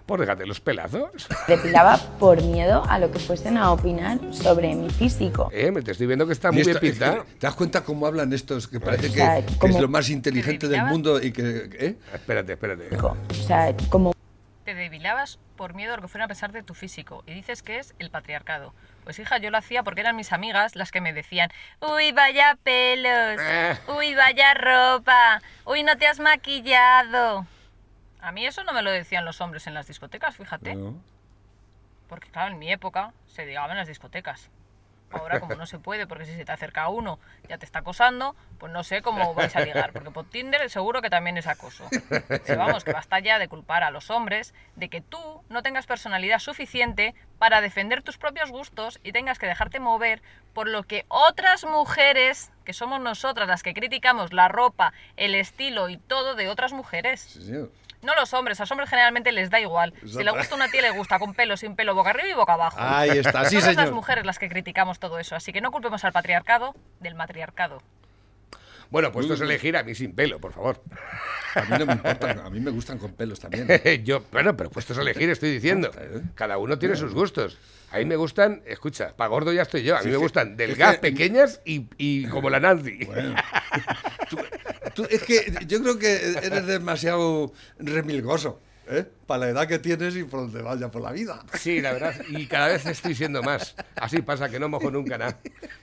[0.06, 1.26] Por déjate los pelazos.
[1.48, 5.48] depilaba por miedo a lo que fuesen a opinar sobre mi físico.
[5.50, 7.22] Eh, me te estoy viendo que está muy esto- bien es que.
[7.38, 8.68] ¿Te das cuenta cómo hablan estos?
[8.68, 11.70] Que parece O que, sea, que es como- lo más inteligente del mundo y que.
[11.78, 11.96] ¿eh?
[12.12, 12.94] Espérate, espérate.
[12.98, 14.12] O sea, como
[14.66, 17.62] Te debilabas por miedo a lo que fuera a pesar de tu físico y dices
[17.62, 18.74] que es el patriarcado.
[19.04, 22.56] Pues hija, yo lo hacía porque eran mis amigas las que me decían, uy, vaya
[22.62, 23.78] pelos, Eh.
[23.88, 27.46] uy, vaya ropa, uy, no te has maquillado.
[28.20, 30.74] A mí eso no me lo decían los hombres en las discotecas, fíjate.
[30.74, 30.94] No.
[32.08, 34.48] Porque claro, en mi época se ligaba en las discotecas.
[35.14, 38.34] Ahora como no se puede, porque si se te acerca uno ya te está acosando,
[38.58, 41.84] pues no sé cómo vais a ligar, porque por Tinder seguro que también es acoso.
[42.56, 46.38] Vamos, que basta ya de culpar a los hombres de que tú no tengas personalidad
[46.38, 50.22] suficiente para defender tus propios gustos y tengas que dejarte mover
[50.52, 55.88] por lo que otras mujeres, que somos nosotras las que criticamos la ropa, el estilo
[55.88, 57.20] y todo de otras mujeres.
[57.20, 57.68] Sí.
[58.04, 59.94] No los hombres, a los hombres generalmente les da igual.
[60.06, 62.34] Si le gusta a una tía, le gusta con pelo, sin pelo, boca arriba y
[62.34, 62.76] boca abajo.
[62.80, 66.04] Ahí está, sí, Somos las mujeres las que criticamos todo eso, así que no culpemos
[66.04, 67.82] al patriarcado del matriarcado.
[68.90, 70.80] Bueno, puestos a elegir a mí sin pelo, por favor.
[71.56, 73.66] A mí no me importa, a mí me gustan con pelos también.
[74.04, 75.90] Yo, bueno, pero puestos a elegir estoy diciendo.
[76.36, 77.58] Cada uno tiene sus gustos.
[77.90, 79.94] A mí me gustan, escucha, para gordo ya estoy yo.
[79.94, 83.04] A mí Sí, me es gustan es delgadas, que- pequeñas y, y como la Nancy.
[83.04, 83.34] Bueno.
[84.94, 89.04] Tú- es que yo creo que eres demasiado remilgoso, ¿eh?
[89.26, 91.42] Para la edad que tienes y por donde vaya por la vida.
[91.58, 92.14] Sí, la verdad.
[92.28, 93.74] Y cada vez estoy siendo más.
[93.96, 95.38] Así pasa que no mojo nunca nada.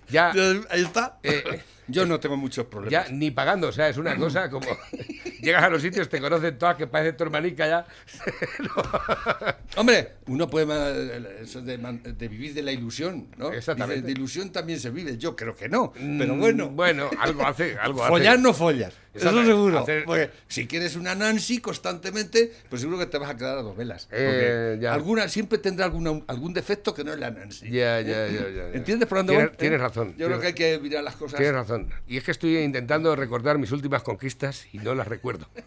[0.10, 0.32] Ya,
[0.70, 1.18] Ahí está.
[1.24, 3.12] Eh, yo no tengo muchos ya problemas.
[3.12, 3.70] ni pagando.
[3.70, 4.68] O sea, es una cosa como.
[5.42, 7.86] Llegas a los sitios, te conocen todas, que parece tu hermanica ya.
[9.78, 13.52] Hombre, uno puede eso de, de vivir de la ilusión, ¿no?
[13.52, 14.06] Exactamente.
[14.06, 15.18] De ilusión también se vive.
[15.18, 15.92] Yo creo que no.
[15.94, 16.70] Pero bueno.
[16.70, 18.10] Mm, Bueno, algo hace, algo hace.
[18.10, 19.46] Follar no follas, eso Exacto.
[19.46, 19.80] seguro.
[19.80, 23.62] Hacer- Porque si quieres una Nancy constantemente, pues seguro que te vas a quedar a
[23.62, 24.08] dos velas.
[24.12, 24.94] Eh, ya.
[24.94, 27.70] alguna siempre tendrá alguna, algún defecto que no es la Nancy.
[27.70, 28.68] Ya, ya, ya, ya, ya.
[28.74, 29.84] ¿Entiendes por dónde Tienes, tienes ¿Eh?
[29.84, 30.16] razón.
[30.18, 31.38] Yo creo que hay que mirar las cosas.
[31.38, 31.90] Tienes razón.
[32.08, 35.48] Y es que estoy intentando recordar mis últimas conquistas y no las recuerdo.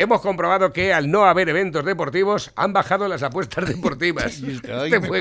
[0.00, 4.38] Hemos comprobado que al no haber eventos deportivos han bajado las apuestas deportivas.
[4.38, 5.20] Y es que, ay, este fue.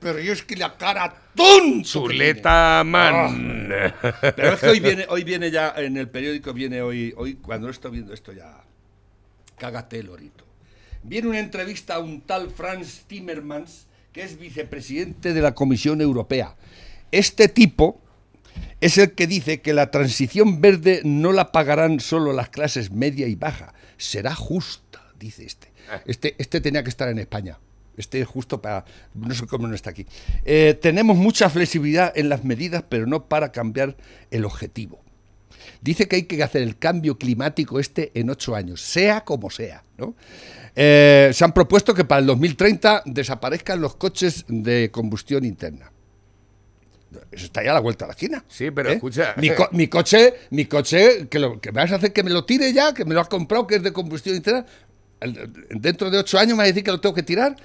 [0.00, 1.78] Pero yo es que la cara tonto.
[1.78, 3.28] que Chuleta man.
[3.28, 3.94] tiene.
[4.34, 7.68] Pero es que hoy viene, hoy viene ya, en el periódico viene hoy, hoy cuando
[7.68, 8.64] estoy viendo esto ya,
[9.56, 10.44] cágate el orito.
[11.04, 16.56] Viene una entrevista a un tal Franz Timmermans, que es vicepresidente de la Comisión Europea.
[17.12, 18.00] Este tipo
[18.80, 23.28] es el que dice que la transición verde no la pagarán solo las clases media
[23.28, 25.72] y baja, será justa, dice este.
[26.06, 27.58] Este, este tenía que estar en España.
[27.96, 28.84] Este es justo para...
[29.14, 30.06] No sé cómo no está aquí.
[30.44, 33.96] Eh, tenemos mucha flexibilidad en las medidas, pero no para cambiar
[34.30, 35.02] el objetivo.
[35.80, 39.84] Dice que hay que hacer el cambio climático este en ocho años, sea como sea.
[39.98, 40.14] ¿no?
[40.74, 45.92] Eh, se han propuesto que para el 2030 desaparezcan los coches de combustión interna.
[47.30, 48.38] Eso está ya a la vuelta de la esquina.
[48.38, 48.42] ¿eh?
[48.48, 49.34] Sí, pero escucha.
[49.36, 52.30] Mi, co- mi coche, mi coche, que, lo, que me vas a hacer que me
[52.30, 54.64] lo tire ya, que me lo has comprado, que es de combustión interna.
[55.70, 57.56] Dentro de ocho años me vas a decir que lo tengo que tirar.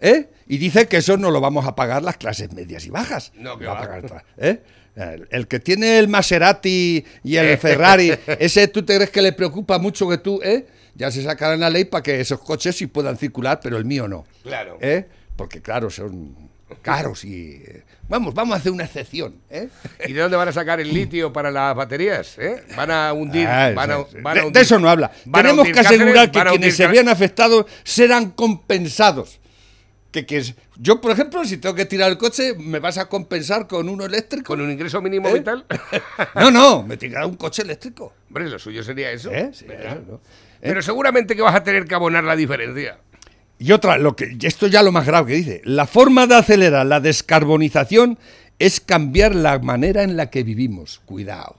[0.00, 0.28] ¿eh?
[0.46, 3.32] Y dice que eso no lo vamos a pagar las clases medias y bajas.
[3.36, 4.60] No, que va a pagar ¿eh?
[5.30, 9.78] El, que tiene el Maserati y el Ferrari, ese tú te crees que le preocupa
[9.78, 10.66] mucho que tú, ¿eh?
[10.96, 13.84] Ya se sacará en la ley para que esos coches sí puedan circular, pero el
[13.84, 14.24] mío no.
[14.44, 14.78] Claro.
[14.80, 15.06] ¿eh?
[15.34, 16.36] Porque claro, son
[16.82, 17.62] caros y...
[17.66, 19.68] eh, Vamos, vamos a hacer una excepción, ¿eh?
[20.06, 22.36] ¿Y de dónde van a sacar el litio para las baterías?
[22.38, 22.62] eh?
[22.76, 23.46] Van a hundir.
[23.48, 25.10] Ah, van a, van a hundir- de eso no habla.
[25.24, 29.40] van Tenemos que asegurar Cáceres, que quienes se vean afectados serán compensados.
[30.10, 33.08] Que, que es- yo, por ejemplo, si tengo que tirar el coche, ¿me vas a
[33.08, 34.48] compensar con uno eléctrico?
[34.48, 35.34] Con un ingreso mínimo ¿Eh?
[35.34, 35.64] vital.
[36.34, 38.12] No, no, me tirará un coche eléctrico.
[38.28, 39.30] Hombre, lo suyo sería eso.
[39.32, 39.50] ¿Eh?
[40.60, 42.98] Pero seguramente que vas a tener que abonar la diferencia.
[43.58, 46.86] Y otra, lo que esto ya lo más grave que dice, la forma de acelerar
[46.86, 48.18] la descarbonización
[48.58, 51.00] es cambiar la manera en la que vivimos.
[51.04, 51.56] Cuidado.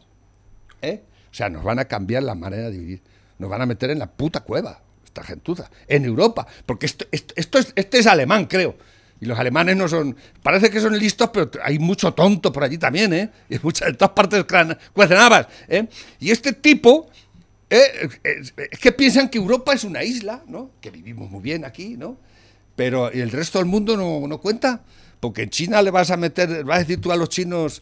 [0.82, 1.02] ¿Eh?
[1.32, 3.02] O sea, nos van a cambiar la manera de vivir.
[3.38, 6.48] Nos van a meter en la puta cueva, esta gentuza, en Europa.
[6.66, 8.76] Porque esto, esto, es, este es alemán, creo.
[9.20, 10.16] Y los alemanes no son.
[10.44, 13.30] Parece que son listos, pero hay mucho tonto por allí también, ¿eh?
[13.50, 14.46] Y muchas, en todas partes
[14.94, 15.88] cuecen habas, ¿eh?
[16.20, 17.10] Y este tipo.
[17.69, 20.71] Eh, es, es que piensan que Europa es una isla, ¿no?
[20.82, 22.17] Que vivimos muy bien aquí, ¿no?
[22.75, 24.82] Pero ¿y el resto del mundo no, no cuenta.
[25.19, 27.82] Porque en China le vas a meter, vas a decir tú a los chinos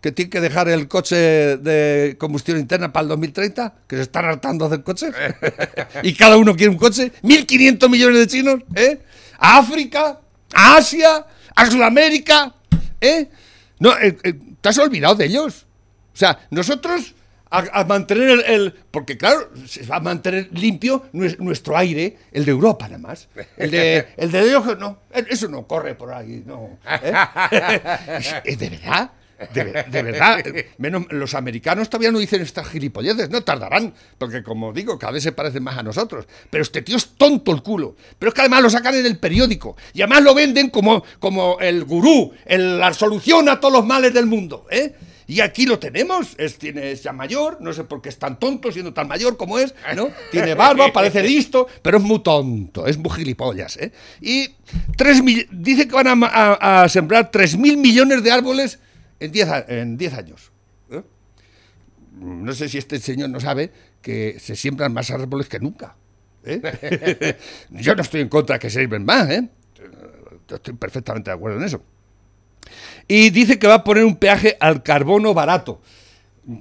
[0.00, 1.16] que tienen que dejar el coche
[1.56, 5.14] de combustión interna para el 2030, que se están hartando de hacer coches.
[6.02, 7.10] y cada uno quiere un coche.
[7.22, 9.00] 1.500 millones de chinos, ¿eh?
[9.38, 10.20] A África,
[10.52, 12.54] a Asia, a Sudamérica,
[13.00, 13.28] ¿eh?
[13.80, 15.66] No, eh, eh, te has olvidado de ellos.
[16.12, 17.14] O sea, nosotros
[17.58, 22.16] a, a mantener el, el- Porque claro, se va a mantener limpio nues- nuestro aire,
[22.32, 23.28] el de Europa nada más.
[23.56, 26.78] El de, el de ellos, no, eso no corre por ahí, no.
[27.02, 27.12] ¿eh?
[28.44, 29.10] Es de verdad.
[29.52, 30.44] De, ver- de verdad,
[30.78, 35.24] menos los americanos todavía no dicen estas gilipolleces, no tardarán, porque como digo, cada vez
[35.24, 36.26] se parecen más a nosotros.
[36.50, 37.96] Pero este tío es tonto el culo.
[38.18, 41.58] Pero es que además lo sacan en el periódico y además lo venden como, como
[41.58, 44.66] el gurú, el- la solución a todos los males del mundo.
[44.70, 44.94] ¿eh?
[45.26, 48.38] Y aquí lo tenemos, es, tiene, es ya mayor, no sé por qué es tan
[48.38, 50.10] tonto siendo tan mayor como es, ¿no?
[50.30, 53.90] Tiene barba, parece listo, pero es muy tonto, es muy gilipollas, ¿eh?
[54.20, 54.48] Y
[54.96, 58.78] tres dice que van a, a- a sembrar 3.000 millones de árboles
[59.18, 60.52] en 10 a- en 10 años.
[60.90, 61.02] ¿eh?
[62.20, 63.70] No sé si este señor no sabe
[64.02, 65.96] que se siembran más árboles que nunca.
[66.44, 67.36] ¿eh?
[67.70, 69.48] Yo no estoy en contra de que se sirven más, ¿eh?
[70.50, 71.82] Estoy perfectamente de acuerdo en eso.
[73.08, 75.80] Y dice que va a poner un peaje al carbono barato.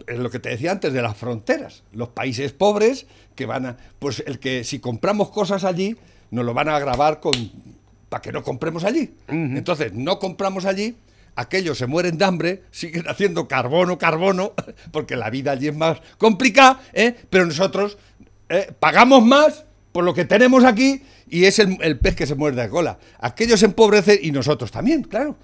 [0.07, 1.83] Es lo que te decía antes de las fronteras.
[1.91, 3.77] Los países pobres que van a.
[3.99, 5.95] Pues el que si compramos cosas allí,
[6.31, 7.33] nos lo van a grabar con.
[8.09, 9.13] para que no compremos allí.
[9.27, 10.95] Entonces, no compramos allí.
[11.35, 14.53] Aquellos se mueren de hambre, siguen haciendo carbono, carbono,
[14.91, 17.15] porque la vida allí es más complicada, ¿eh?
[17.29, 17.97] pero nosotros
[18.49, 22.35] eh, pagamos más por lo que tenemos aquí y es el, el pez que se
[22.35, 22.99] muerde de cola.
[23.19, 25.35] Aquellos se empobrecen y nosotros también, claro.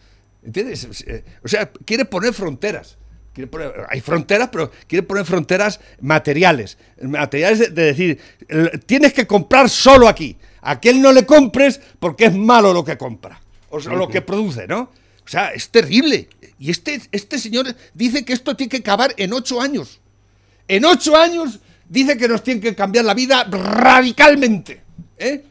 [0.44, 0.88] ¿Entiendes?
[1.06, 2.98] Eh, O sea, quiere poner fronteras.
[3.34, 6.78] Quiere poner- hay fronteras, pero quiere poner fronteras materiales.
[7.02, 8.20] Materiales de, de decir,
[8.86, 10.38] tienes que comprar solo aquí.
[10.62, 13.40] A aquel no le compres porque es malo lo que compra.
[13.70, 14.80] O sea, lo que produce, ¿no?
[15.26, 16.28] O sea, es terrible.
[16.58, 20.02] Y este, este señor dice que esto tiene que acabar en ocho años.
[20.68, 23.44] En ocho años dice que nos tiene que cambiar la vida
[23.94, 24.82] radicalmente.
[25.18, 25.44] ¿eh?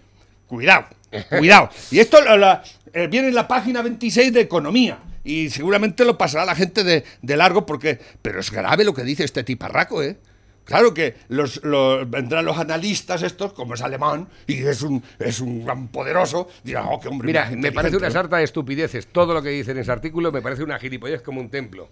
[0.46, 0.86] Cuidado,
[1.28, 1.70] cuidado.
[1.90, 4.98] Y esto lo- la- eh, viene en la página 26 de Economía.
[5.24, 7.98] Y seguramente lo pasará la gente de, de largo porque...
[8.22, 10.16] Pero es grave lo que dice este tiparraco, ¿eh?
[10.64, 15.40] Claro que los, los- vendrán los analistas estos, como es alemán, y es un, es
[15.40, 18.10] un gran poderoso, dirán, oh, qué hombre Mira, me parece una inteligente, ¿no?".
[18.12, 19.06] sarta de estupideces.
[19.06, 21.88] Todo lo que dice en ese artículo me parece una gilipollez como un templo.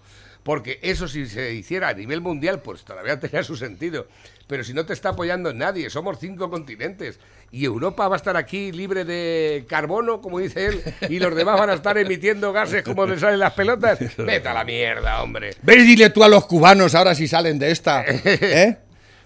[0.46, 4.06] Porque eso si se hiciera a nivel mundial, pues todavía tendría su sentido.
[4.46, 7.18] Pero si no te está apoyando nadie, somos cinco continentes.
[7.50, 11.58] Y Europa va a estar aquí libre de carbono, como dice él, y los demás
[11.58, 13.98] van a estar emitiendo gases como les salen las pelotas.
[14.16, 15.50] Vete a la mierda, hombre.
[15.62, 15.84] ¿Ves?
[15.84, 18.04] Dile tú a los cubanos ahora si salen de esta.
[18.06, 18.78] ¿eh?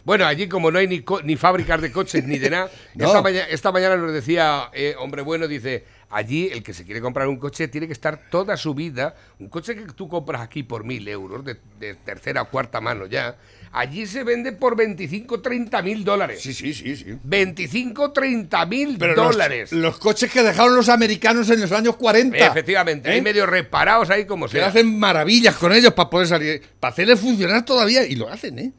[0.04, 3.04] Bueno, allí como no hay ni, co- ni fábricas de coches ni de nada, No.
[3.08, 7.00] esta, maña- esta mañana nos decía, eh, hombre bueno, dice, allí el que se quiere
[7.00, 10.62] comprar un coche tiene que estar toda su vida, un coche que tú compras aquí
[10.62, 13.36] por mil euros, de, de tercera o cuarta mano ya,
[13.72, 16.40] allí se vende por 25, 30 mil dólares.
[16.42, 17.16] Sí, sí, sí, sí.
[17.22, 19.72] 25, 30 mil los- dólares.
[19.72, 22.36] Los, coches que dejaron los americanos en los años 40.
[22.44, 23.12] Efectivamente, ¿eh?
[23.14, 24.66] hay medio reparados ahí como sea.
[24.66, 26.62] hacen maravillas con ellos para poder salir.
[26.80, 28.04] Para hacerles funcionar todavía.
[28.06, 28.72] Y lo hacen, ¿eh?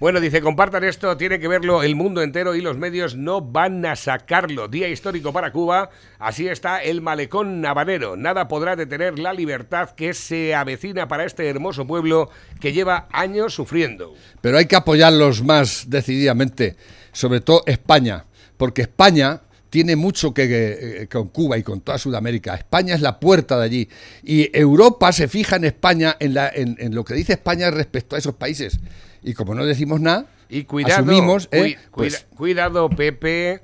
[0.00, 3.84] Bueno, dice, compartan esto, tiene que verlo el mundo entero y los medios no van
[3.86, 4.66] a sacarlo.
[4.68, 8.16] Día histórico para Cuba, así está el malecón navanero.
[8.16, 13.54] Nada podrá detener la libertad que se avecina para este hermoso pueblo que lleva años
[13.54, 14.14] sufriendo.
[14.40, 16.76] Pero hay que apoyarlos más decididamente.
[17.12, 18.24] Sobre todo España.
[18.56, 22.54] Porque España tiene mucho que, que- con Cuba y con toda Sudamérica.
[22.54, 23.88] España es la puerta de allí.
[24.22, 28.16] Y Europa se fija en España, en, la, en, en lo que dice España respecto
[28.16, 28.80] a esos países.
[29.22, 31.76] Y como no decimos nada, Y cuidado, asumimos, ¿eh?
[31.92, 33.60] Pues- cuida- cuidado, Pepe.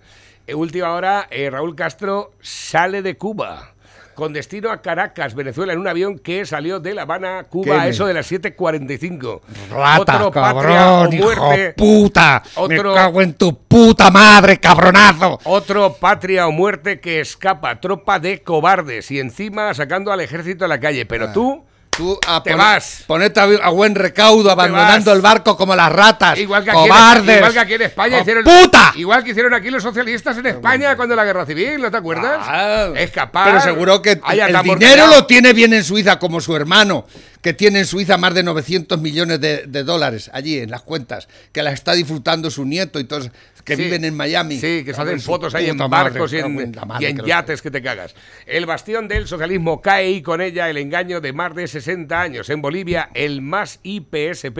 [0.46, 3.72] Eh, última hora, eh, Raúl Castro sale de Cuba.
[4.14, 7.72] Con destino a Caracas, Venezuela, en un avión que salió de La Habana, Cuba, ¿Qué
[7.72, 9.42] a eso de las 7.45.
[9.70, 11.74] Rata, Otro patria o cabrón, hijo muerte.
[11.76, 12.42] puta.
[12.54, 15.38] Otro- Me cago en tu puta madre, cabronazo.
[15.44, 20.68] Otro patria o muerte que escapa, tropa de cobardes y encima sacando al ejército a
[20.68, 21.02] la calle.
[21.02, 21.06] Ah.
[21.08, 21.64] Pero tú,
[21.96, 23.04] Tú a Te vas.
[23.06, 26.38] Ponete a, buen recaudo, abandonando el barco como las ratas.
[26.38, 27.36] igual que, aquí en, cobardes.
[27.36, 28.44] igual que aquí en España ¡Hijo hicieron.
[28.44, 28.92] ¡Puta!
[28.96, 32.38] Igual que hicieron aquí los socialistas en España cuando la guerra civil, ¿no te acuerdas?
[32.42, 33.48] Ah, Escapar.
[33.48, 37.06] Pero seguro que el dinero lo tiene bien en Suiza, como su hermano,
[37.40, 41.28] que tiene en Suiza más de 900 millones de, de dólares allí en las cuentas,
[41.52, 43.30] que las está disfrutando su nieto y todos
[43.66, 43.82] que Sí.
[43.82, 44.54] viven en Miami.
[44.54, 47.26] Sí, que se Cago hacen en su fotos ahí en madre, barcos y en, y
[47.26, 48.14] yates que te cagas.
[48.46, 52.48] El bastión del socialismo cae y con ella el engaño de más de 60 años.
[52.48, 54.58] En Bolivia, el más IPSP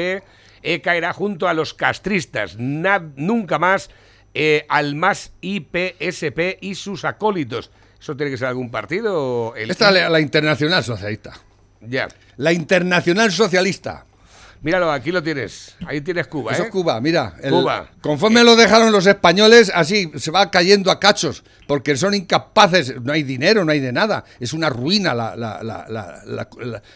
[0.63, 2.57] eh, caerá junto a los castristas.
[2.59, 3.91] Nunca más
[4.35, 7.71] eh, al más IPSP y sus acólitos.
[8.01, 9.55] ¿Eso tiene que ser algún partido?
[9.57, 11.33] El Esta es la, la internacional socialista.
[11.81, 12.09] Ya.
[12.37, 14.05] La internacional socialista.
[14.67, 15.77] Míralo, aquí lo tienes.
[15.87, 16.67] Ahí tienes Cuba, Eso ¿eh?
[16.67, 17.35] es Cuba, mira.
[17.41, 17.89] el- Cuba.
[18.01, 23.13] Conforme lo dejaron los españoles, así se va cayendo a cachos, porque son incapaces, no
[23.13, 24.25] hay dinero, no hay de nada.
[24.41, 26.51] Es una ruina la, la, la,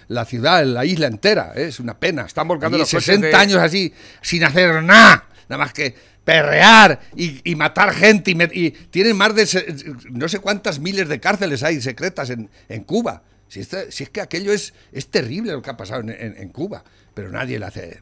[0.09, 1.67] la, ciudad, la isla entera, ¿eh?
[1.69, 2.23] es una pena.
[2.23, 5.95] Están volcando Allí los coches 60 de- años así, sin hacer nada, nada más que
[6.25, 8.33] perrear y, y matar gente.
[8.33, 9.77] Y, met- y tienen más de se-
[10.11, 13.23] no sé cuántas miles de cárceles hay secretas en, en Cuba.
[13.47, 16.37] Si, esta- si es que aquello es, es terrible lo que ha pasado en, en-
[16.37, 16.83] en Cuba,
[17.21, 18.01] pero nadie le hace.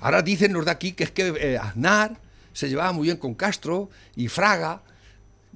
[0.00, 2.16] Ahora dicen los de aquí que es que eh, Aznar
[2.54, 4.80] se llevaba muy bien con Castro y Fraga.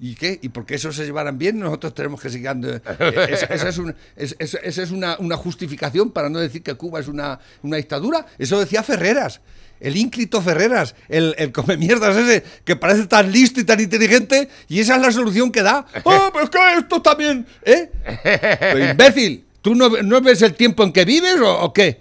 [0.01, 0.39] ¿Y qué?
[0.43, 1.59] ¿Y por qué esos se llevaran bien?
[1.59, 2.77] Nosotros tenemos que seguir andando.
[2.77, 3.81] Eh, esa, esa es,
[4.17, 7.79] es- es- esa es una, una justificación para no decir que Cuba es una, una
[7.79, 8.27] dictadura.
[8.39, 9.41] Eso decía Ferreras.
[9.81, 14.49] El ínclito Ferreras, el, el come mierdas ese, que parece tan listo y tan inteligente,
[14.69, 15.87] y esa es la solución que da.
[16.05, 17.47] ¡Oh, pues que esto también!
[17.65, 17.91] ¿Eh?
[18.61, 22.01] Pero imbécil, ¿tú no, no ves el tiempo en que vives o, o qué?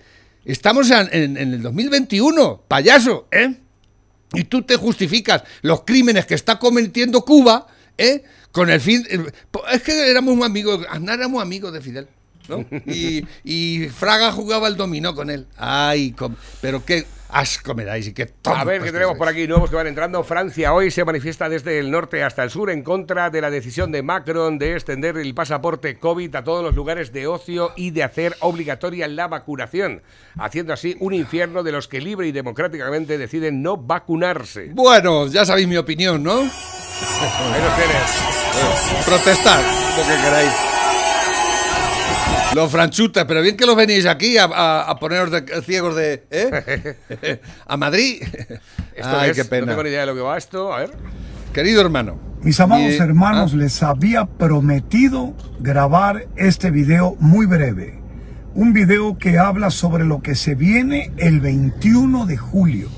[0.51, 3.55] Estamos en, en- en el 2021, payaso, ¿eh?
[4.33, 7.67] Y tú te justificas los crímenes que está cometiendo Cuba,
[7.97, 8.23] ¿eh?
[8.51, 9.05] Con el fin.
[9.09, 9.19] eh,
[9.71, 12.07] Es que éramos muy amigos, Aznar era muy amigo de Fidel,
[12.47, 12.65] ¿no?
[12.85, 15.47] Y, y Fraga jugaba el dominó con él.
[15.57, 16.15] Ay,
[16.61, 19.47] pero qué asco me dais y qué A ver, ¿qué tenemos por aquí?
[19.47, 20.23] Nuevos que van entrando.
[20.23, 23.91] Francia hoy se manifiesta desde el norte hasta el sur en contra de la decisión
[23.91, 28.03] de Macron de extender el pasaporte COVID a todos los lugares de ocio y de
[28.03, 30.01] hacer obligatoria la vacunación,
[30.37, 34.69] haciendo así un infierno de los que libre y democráticamente deciden no vacunarse.
[34.73, 36.39] Bueno, ya sabéis mi opinión, ¿no?
[36.39, 39.05] Ahí los tienes.
[39.05, 39.61] Protestar,
[39.97, 40.76] lo que queráis.
[42.57, 46.23] Los franchutas, pero bien que los venís aquí a, a- a poneros de, ciegos de.
[46.31, 47.39] ¿eh?
[47.67, 48.23] a Madrid.
[48.95, 49.67] Esto Ay, es- qué No pena.
[49.67, 50.73] tengo ni idea de lo que va esto.
[50.73, 50.91] A ver.
[51.53, 52.17] Querido hermano.
[52.41, 57.99] Mis amados y- hermanos, ah, les había prometido grabar este video muy breve.
[58.55, 62.89] Un video que habla sobre lo que se viene el 21 de julio.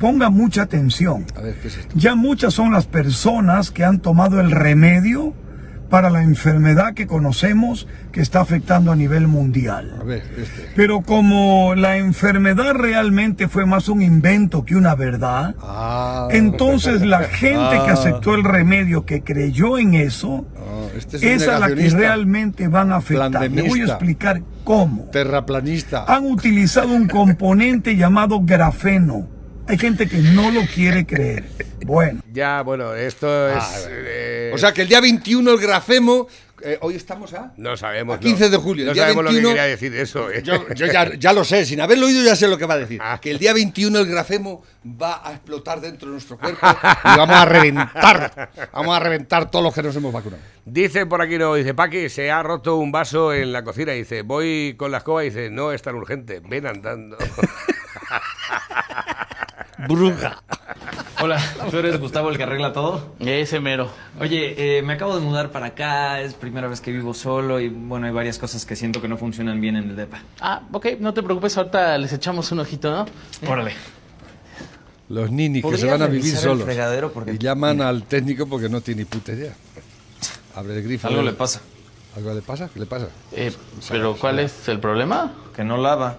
[0.00, 1.26] Ponga mucha atención.
[1.36, 1.94] A ver, ¿qué es esto?
[1.98, 5.34] Ya muchas son las personas que han tomado el remedio
[5.88, 9.96] para la enfermedad que conocemos que está afectando a nivel mundial.
[10.00, 10.68] A ver, este.
[10.74, 17.20] Pero como la enfermedad realmente fue más un invento que una verdad, Ah, entonces la
[17.24, 17.94] gente que Ah.
[17.94, 22.92] aceptó el remedio, que creyó en eso, ah, este es es la que realmente van
[22.92, 23.50] a afectar.
[23.50, 25.04] Le voy a explicar cómo.
[25.12, 26.04] Terraplanista.
[26.08, 29.28] Han utilizado un componente llamado grafeno.
[29.68, 31.44] Hay gente que no lo quiere creer.
[31.84, 32.20] Bueno.
[32.32, 33.56] Ya, bueno, esto es.
[33.58, 33.68] Ah,
[34.56, 36.26] O sea que el día 21 el grafemo.
[36.62, 37.52] eh, hoy estamos a.
[37.56, 38.16] no sabemos.
[38.16, 38.50] a 15 no.
[38.50, 40.30] de julio, No sabemos lo 21, que quería decir eso.
[40.30, 40.42] eh.
[40.42, 42.78] Yo, yo ya, ya lo sé, sin haberlo oído ya sé lo que va a
[42.78, 42.98] decir.
[43.02, 43.18] Ah.
[43.20, 46.58] Que el día 21 el grafemo va a explotar dentro de nuestro cuerpo
[47.04, 48.50] y vamos a reventar.
[48.72, 50.42] Vamos a reventar todos los que nos hemos vacunado.
[50.64, 53.92] Dice por aquí, no, dice Paqui, se ha roto un vaso en la cocina.
[53.92, 55.20] Dice, voy con la escoba.
[55.22, 57.16] Dice, no es tan urgente, ven andando.
[59.78, 60.42] Bruja.
[61.20, 63.14] Hola, ¿tú eres Gustavo el que arregla todo?
[63.20, 63.90] Ese mero.
[64.20, 67.68] Oye, eh, me acabo de mudar para acá, es primera vez que vivo solo y
[67.68, 70.20] bueno, hay varias cosas que siento que no funcionan bien en el depa.
[70.40, 73.06] Ah, ok, no te preocupes, ahorita les echamos un ojito, ¿no?
[73.50, 73.72] Órale.
[75.08, 76.68] Los ninis que se ¿Podrías van a vivir solos.
[77.14, 79.52] Porque- Y llaman al técnico porque no tiene ni puta idea.
[80.54, 81.06] Abre el grifo.
[81.08, 81.60] Algo le pasa,
[82.16, 82.70] ¿Algo le pasa?
[82.72, 83.08] ¿Qué le pasa?
[83.32, 83.52] Eh,
[83.90, 85.32] pero ¿cuál es el problema?
[85.56, 86.16] que no lava.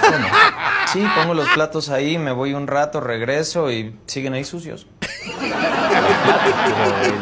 [0.00, 0.28] ¿Cómo?
[0.86, 4.86] Sí, pongo los platos ahí, me voy un rato, regreso y siguen ahí sucios.
[5.40, 5.56] Pero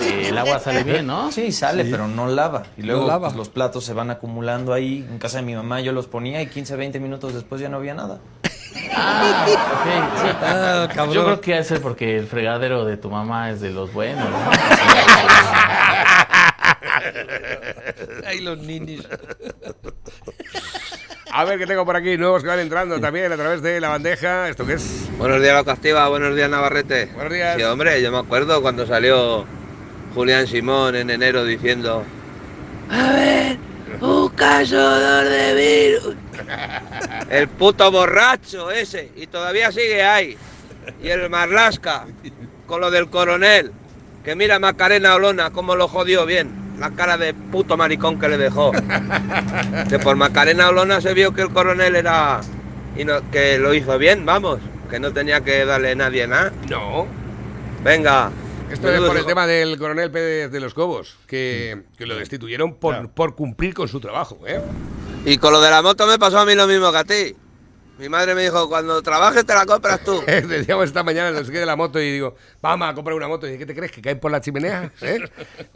[0.02, 1.32] el, el agua sale bien, ¿no?
[1.32, 2.64] Sí, sale, pero no lava.
[2.76, 3.28] Y luego lava.
[3.28, 5.06] pues, los platos se van acumulando ahí.
[5.08, 7.78] En casa de mi mamá yo los ponía y 15, 20 minutos después ya no
[7.78, 8.18] había nada.
[8.94, 10.28] Ah, ok, sí.
[10.42, 11.14] Ah, cabrón.
[11.14, 14.28] Yo creo que debe ser porque el fregadero de tu mamá es de los buenos,
[14.28, 14.36] ¿no?
[18.26, 19.06] Ay, los ninis.
[21.32, 23.88] A ver qué tengo por aquí, nuevos que van entrando también a través de la
[23.88, 24.48] bandeja.
[24.48, 25.08] ¿Esto qué es?
[25.16, 26.08] Buenos días, Loca Activa.
[26.08, 27.06] Buenos días, Navarrete.
[27.14, 27.56] Buenos días.
[27.56, 29.44] Sí, hombre, yo me acuerdo cuando salió
[30.14, 32.04] Julián Simón en enero diciendo:
[32.90, 33.58] A ver,
[34.00, 36.16] un cazador de virus.
[37.30, 40.36] El puto borracho ese, y todavía sigue ahí.
[41.00, 42.06] Y el Marlasca,
[42.66, 43.70] con lo del coronel,
[44.24, 46.59] que mira a Macarena Olona cómo lo jodió bien.
[46.80, 48.72] La cara de puto maricón que le dejó.
[49.90, 52.40] Que por Macarena Olona se vio que el coronel era.
[52.96, 54.60] Y no, que lo hizo bien, vamos.
[54.88, 56.52] Que no tenía que darle nadie nada.
[56.70, 57.06] No.
[57.84, 58.32] Venga.
[58.72, 62.74] Esto es por el tema del coronel Pérez de los Cobos, que, que lo destituyeron
[62.74, 64.38] por, por cumplir con su trabajo.
[64.46, 64.60] ¿eh?
[65.26, 67.36] Y con lo de la moto me pasó a mí lo mismo que a ti.
[68.00, 70.22] Mi madre me dijo, cuando trabajes te la compras tú.
[70.26, 73.28] Decíamos esta mañana, no sé qué de la moto, y digo, vamos a comprar una
[73.28, 73.46] moto.
[73.46, 73.92] Y dice, ¿qué te crees?
[73.92, 74.90] ¿Que caen por la chimenea?
[75.02, 75.20] ¿Eh?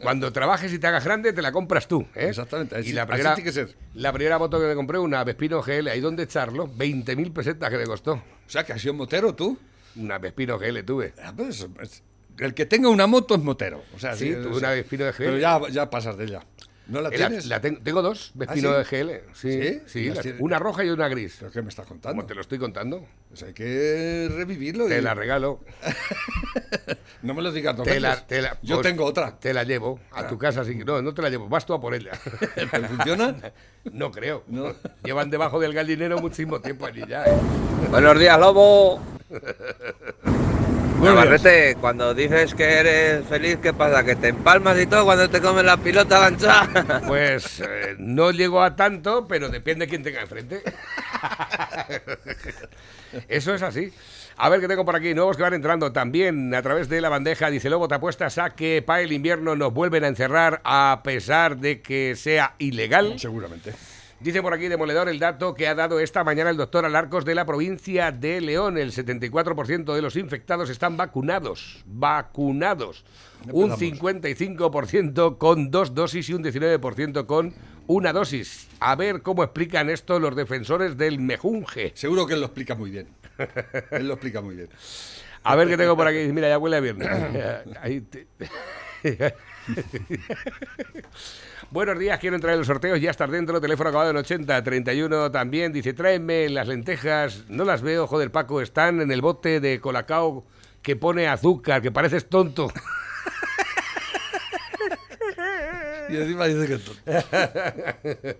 [0.01, 2.01] Cuando trabajes y te hagas grande, te la compras tú.
[2.15, 2.29] ¿eh?
[2.29, 3.75] Exactamente, así- y la así primera, tiene que ser.
[3.93, 7.77] La primera moto que me compré, una Vespino GL, ahí donde echarlo, 20.000 pesetas que
[7.77, 8.13] me costó.
[8.13, 9.57] O sea, que has sido motero tú.
[9.95, 11.13] Una Vespino GL tuve.
[11.23, 12.03] Ah, pues, es-
[12.39, 13.81] el que tenga una moto es motero.
[13.95, 15.17] O sea, Sí, tuve una Vespino de GL.
[15.25, 16.43] Pero ya, ya pasas de ella.
[16.87, 17.45] ¿No la La- tienes?
[17.47, 18.83] la ten- tengo dos Vespino ¿Ah, de?
[18.85, 19.23] GL.
[19.33, 20.09] Sí, ¿Sí?
[20.09, 21.37] Las una roja y una gris.
[21.39, 22.15] ¿Pero qué me estás contando?
[22.15, 24.87] Como te lo estoy contando, Pues hay que revivirlo.
[24.87, 25.61] te y- la regalo.
[27.21, 29.39] No me lo digas dos Te la- te la- Yo pues, tengo otra.
[29.39, 30.61] Te la llevo a tu casa.
[30.61, 32.11] Así que, no, no te la llevo, vas tú a por ella.
[32.55, 33.35] ¿Pero funciona?
[33.91, 34.43] No creo.
[34.47, 34.73] No.
[35.03, 37.23] Llevan debajo del gallinero muchísimo tiempo allí ya.
[37.25, 37.33] ¿eh?
[37.89, 38.99] Buenos días, lobo.
[41.05, 44.03] Navarrete, cuando dices que eres feliz, ¿qué pasa?
[44.03, 46.67] ¿Que te empalmas y todo cuando te comen la pilota gancha?
[47.07, 50.63] Pues eh, no llego a tanto, pero depende de quién tenga enfrente.
[53.27, 53.93] Eso es así.
[54.37, 55.13] A ver qué tengo por aquí.
[55.13, 57.49] Nuevos que van entrando también a través de la bandeja.
[57.49, 61.57] Dice Lobo, te apuestas a que para el invierno nos vuelven a encerrar a pesar
[61.57, 63.19] de que sea ilegal.
[63.19, 63.73] Seguramente.
[64.25, 67.35] Dice por aquí Demoledor el dato que ha dado esta mañana el doctor Alarcos de
[67.35, 68.75] la provincia de León.
[68.75, 71.83] El 74% de los infectados están vacunados.
[71.85, 73.05] Vacunados.
[73.51, 73.99] Un Empezamos.
[74.01, 77.53] 55% con dos dosis y un 19% con
[77.85, 78.67] una dosis.
[78.79, 81.91] A ver cómo explican esto los defensores del mejunje.
[81.93, 83.07] Seguro que él lo explica muy bien.
[83.91, 84.69] Él lo explica muy bien.
[85.43, 86.17] A ver qué tengo por aquí.
[86.33, 87.07] Mira, ya huele a viernes.
[87.79, 88.25] Ahí te-
[91.71, 95.31] Buenos días, quiero entrar en los sorteos, ya estar dentro, teléfono acabado en 80, 31
[95.31, 99.81] también, dice, tráeme las lentejas, no las veo, joder Paco, están en el bote de
[99.81, 100.45] colacao
[100.81, 102.71] que pone azúcar, que pareces tonto.
[106.07, 107.01] Y encima dice que es tonto.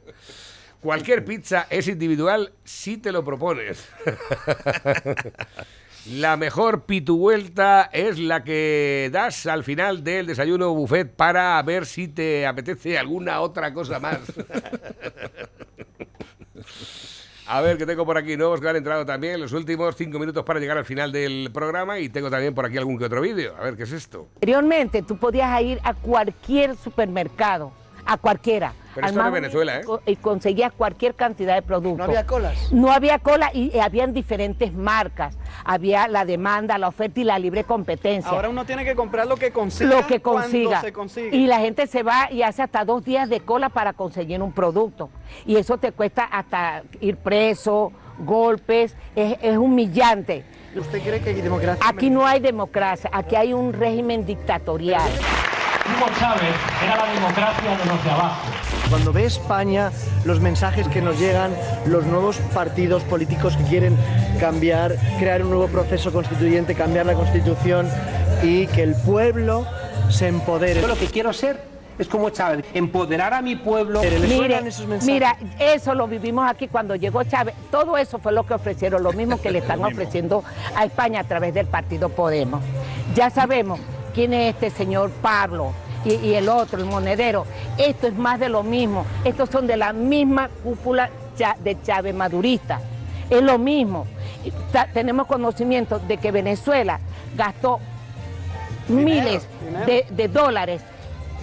[0.82, 3.90] Cualquier pizza es individual si te lo propones.
[6.12, 12.08] La mejor pituvuelta es la que das al final del desayuno buffet para ver si
[12.08, 14.20] te apetece alguna otra cosa más.
[17.48, 20.44] A ver, que tengo por aquí nuevos que han entrado también los últimos cinco minutos
[20.44, 23.56] para llegar al final del programa y tengo también por aquí algún que otro vídeo.
[23.60, 24.28] A ver, ¿qué es esto?
[24.36, 27.72] Anteriormente tú podías ir a cualquier supermercado,
[28.06, 28.74] a cualquiera.
[28.94, 29.86] Pero al esto es Venezuela, ¿eh?
[30.06, 31.98] Y conseguías cualquier cantidad de productos.
[31.98, 32.72] No había colas.
[32.72, 35.38] No había cola y, y habían diferentes marcas.
[35.66, 38.32] Había la demanda, la oferta y la libre competencia.
[38.32, 39.90] Ahora uno tiene que comprar lo que consiga.
[39.90, 40.80] lo que consiga.
[40.80, 41.36] se consigue.
[41.36, 44.54] Y la gente se va y hace hasta dos días de cola para conseguir un
[44.54, 45.10] producto.
[45.46, 50.46] Y eso te cuesta hasta ir preso, golpes, es, es humillante.
[50.74, 51.86] ¿Usted cree que hay democracia?
[51.86, 55.10] Aquí no hay democracia, aquí hay un régimen dictatorial.
[55.86, 58.42] Hugo Chávez era la democracia de los de abajo.
[58.90, 59.92] Cuando ve España,
[60.24, 61.52] los mensajes que nos llegan,
[61.86, 63.96] los nuevos partidos políticos que quieren
[64.40, 67.88] cambiar, crear un nuevo proceso constituyente, cambiar la constitución
[68.42, 69.66] y que el pueblo
[70.10, 70.82] se empodere.
[70.82, 71.62] Yo lo que quiero ser
[72.00, 74.02] es como Chávez, empoderar a mi pueblo.
[74.02, 75.14] ¿Le Mire, suenan esos mensajes?
[75.14, 77.56] mira, eso lo vivimos aquí cuando llegó Chávez.
[77.72, 80.44] Todo eso fue lo que ofrecieron, lo mismo que le están ofreciendo
[80.76, 82.62] a España a través del partido Podemos.
[83.16, 83.80] Ya sabemos
[84.16, 85.74] quién es este señor Pablo
[86.06, 87.46] y, y el otro, el monedero.
[87.78, 89.06] Esto es más de lo mismo.
[89.26, 91.10] Estos son de la misma cúpula
[91.60, 92.80] de Chávez madurista.
[93.30, 94.08] Es lo mismo.
[94.94, 97.00] Tenemos conocimiento de que Venezuela
[97.36, 97.80] gastó
[98.88, 99.86] miles dinero.
[99.86, 100.82] de, de dólares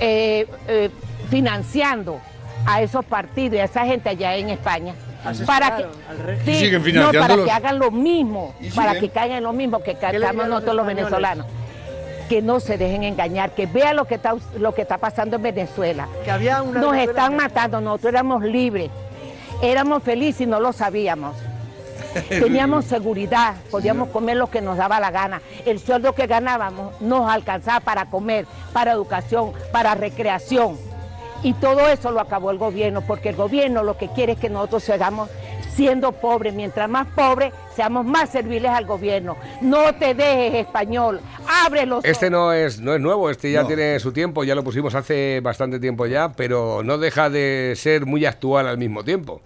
[0.01, 0.91] eh, eh,
[1.29, 2.21] financiando
[2.65, 4.95] a esos partidos y a esa gente allá en España.
[5.47, 5.87] Para que,
[6.45, 10.35] sí, no, para que hagan lo mismo, para que caigan en lo mismo que los
[10.35, 10.97] nosotros los españoles?
[10.97, 11.47] venezolanos.
[12.29, 15.43] Que no se dejen engañar, que vean lo que está, lo que está pasando en
[15.43, 16.09] Venezuela.
[16.25, 18.91] Que había una Nos Venezuela- están matando, nosotros éramos libres,
[19.63, 21.37] éramos felices y no lo sabíamos.
[22.29, 25.41] Teníamos seguridad, podíamos comer lo que nos daba la gana.
[25.65, 30.77] El sueldo que ganábamos nos alcanzaba para comer, para educación, para recreación.
[31.43, 34.49] Y todo eso lo acabó el gobierno, porque el gobierno lo que quiere es que
[34.51, 35.29] nosotros sigamos
[35.71, 36.55] siendo pobres.
[36.55, 39.37] Mientras más pobres, seamos más serviles al gobierno.
[39.61, 41.21] No te dejes español,
[41.65, 43.67] abre los Este no es, no es nuevo, este ya No.
[43.69, 48.07] tiene su tiempo, ya lo pusimos hace bastante tiempo ya, pero no deja de ser
[48.07, 49.41] muy actual al mismo tiempo.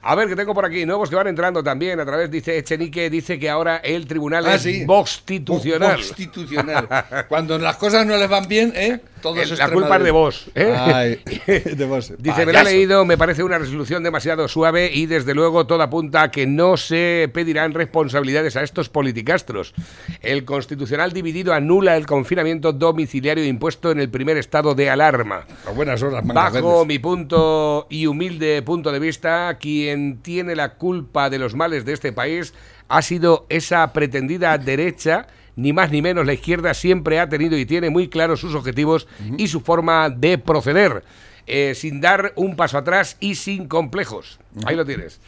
[0.00, 3.10] A ver, que tengo por aquí nuevos que van entrando también a través, dice Echenique,
[3.10, 4.86] dice que ahora el tribunal Ah, es sí.
[4.86, 5.96] constitucional.
[5.96, 6.88] Constitucional.
[7.28, 9.00] Cuando las cosas no les van bien, ¿eh?
[9.22, 10.74] Todo El- es la culpa es de vos, ¿eh?
[10.76, 12.12] Ay, de vos.
[12.18, 15.82] Dice, me la he leído, me parece una resolución demasiado suave y desde luego todo
[15.82, 19.74] apunta a que no se pedirán responsabilidades a estos politicastros.
[20.20, 25.46] El Constitucional dividido anula el confinamiento domiciliario impuesto en el primer estado de alarma.
[25.66, 31.30] A buenas horas, Bajo mi punto y humilde punto de vista, quien tiene la culpa
[31.30, 32.54] de los males de este país
[32.88, 35.26] ha sido esa pretendida derecha,
[35.58, 39.08] ni más ni menos la izquierda siempre ha tenido y tiene muy claros sus objetivos
[39.36, 41.02] y su forma de proceder,
[41.48, 44.38] eh, sin dar un paso atrás y sin complejos.
[44.64, 45.20] Ahí lo tienes.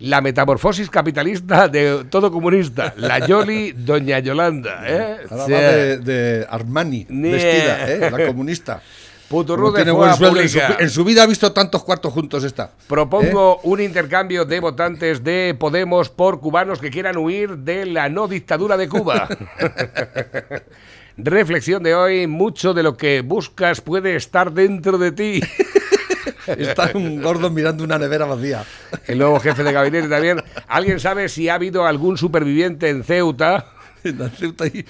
[0.00, 4.82] La metamorfosis capitalista de todo comunista, la Yoli Doña Yolanda.
[4.86, 5.16] ¿eh?
[5.30, 8.10] Ahora O va sea, de, de Armani, Ni- vestida, ¿eh?
[8.10, 8.82] La comunista.
[9.28, 10.82] Puturru Como de tiene fuera buen sueldo en su, pública.
[10.82, 12.70] en su vida ha visto tantos cuartos juntos esta.
[12.86, 18.26] Propongo un intercambio de votantes de Podemos por cubanos que quieran huir de la no
[18.26, 19.28] dictadura de Cuba.
[21.18, 25.40] Reflexión de hoy, mucho de lo que buscas puede estar dentro de ti.
[26.46, 28.64] Está un gordo mirando una nevera vacía.
[29.06, 30.42] El nuevo jefe de gabinete también.
[30.68, 33.66] ¿Alguien sabe si ha habido algún superviviente en Ceuta?
[34.04, 34.86] En Ceuta y,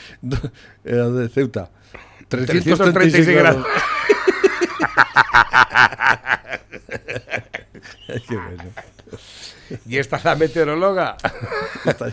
[0.84, 1.70] era de Ceuta.
[2.28, 3.66] 336 336 grados.
[8.28, 8.64] Qué bueno.
[9.88, 11.16] Y esta es la meteoróloga.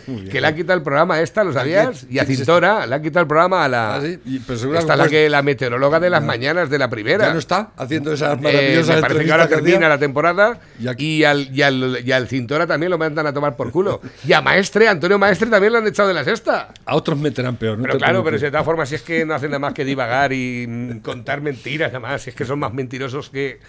[0.08, 0.30] Bien.
[0.30, 2.06] que le han quitado el programa a esta, ¿lo sabías?
[2.10, 3.95] Y a Cintora, le han quitado el programa a la.
[3.95, 6.89] Ah, sí, pero esta es la, pues- que, la meteoróloga de las mañanas de la
[6.89, 7.28] primera.
[7.28, 11.03] Ya no está haciendo esas Eh, maravillosas me parece que ahora termina la temporada Y
[11.06, 14.01] y, al, y, al, y al Cintora también lo mandan a tomar por culo.
[14.28, 16.70] Y a Maestre, Antonio Maestre también lo han echado de la sexta.
[16.86, 17.78] A otros meterán peor.
[17.78, 19.86] no Pero claro, pero de todas formas, si es que no hacen nada más que
[19.86, 23.60] divagar y contar mentiras, nada más, si es que son más mentirosos que.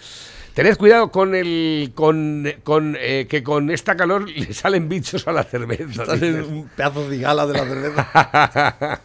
[0.57, 1.91] Tened cuidado con el.
[1.93, 6.01] con, con eh, que con esta calor le salen bichos a la cerveza.
[6.01, 6.51] Estás en dices.
[6.51, 8.99] un pedazo de gala de la cerveza.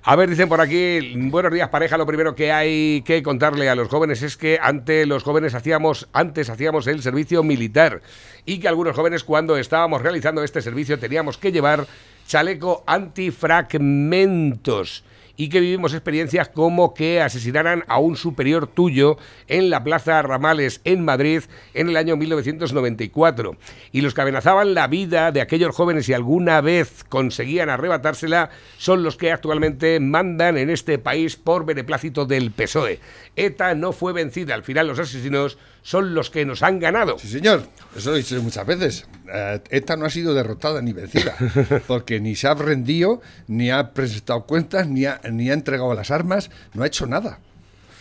[0.04, 3.74] A ver, dicen por aquí, buenos días pareja, lo primero que hay que contarle a
[3.74, 8.00] los jóvenes es que ante los jóvenes hacíamos, antes hacíamos el servicio militar
[8.46, 11.86] y que algunos jóvenes cuando estábamos realizando este servicio teníamos que llevar
[12.26, 15.04] chaleco antifragmentos
[15.38, 19.16] y que vivimos experiencias como que asesinaran a un superior tuyo
[19.46, 23.56] en la Plaza Ramales en Madrid en el año 1994.
[23.92, 29.04] Y los que amenazaban la vida de aquellos jóvenes y alguna vez conseguían arrebatársela son
[29.04, 32.98] los que actualmente mandan en este país por beneplácito del PSOE.
[33.36, 37.18] ETA no fue vencida, al final los asesinos son los que nos han ganado.
[37.18, 37.62] Sí, señor.
[37.96, 39.06] Eso lo he dicho muchas veces.
[39.32, 41.34] Eh, ETA no ha sido derrotada ni vencida.
[41.86, 46.10] Porque ni se ha rendido, ni ha presentado cuentas, ni ha, ni ha entregado las
[46.10, 47.40] armas, no ha hecho nada.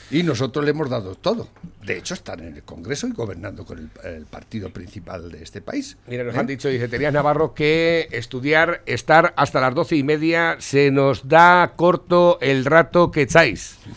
[0.10, 1.50] Y nosotros le hemos dado todo.
[1.84, 5.62] De hecho, están en el Congreso y gobernando con el, el partido principal de este
[5.62, 5.98] país.
[6.08, 6.40] Mira, nos ¿Eh?
[6.40, 11.28] han dicho, dice Tenías Navarro, que estudiar, estar hasta las doce y media, se nos
[11.28, 13.78] da corto el rato que echáis.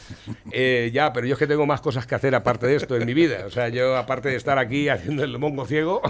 [0.53, 3.07] Eh, ya, pero yo es que tengo más cosas que hacer aparte de esto en
[3.07, 3.45] mi vida.
[3.47, 6.03] O sea, yo aparte de estar aquí haciendo el mongo ciego,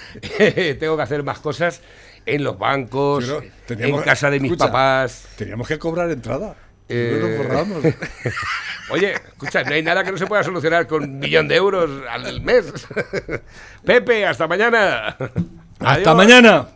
[0.78, 1.80] tengo que hacer más cosas
[2.24, 5.26] en los bancos, Pero en teníamos- casa de mis escucha, papás.
[5.36, 6.56] Teníamos que cobrar entrada.
[6.88, 7.84] Eh, No nos forramos.
[8.90, 11.90] Oye, escucha, no hay nada que no se pueda solucionar con un millón de euros
[12.08, 12.72] al mes.
[13.84, 15.08] Pepe, hasta mañana.
[15.08, 15.30] Hasta
[15.92, 16.16] Adiós.
[16.16, 16.68] mañana.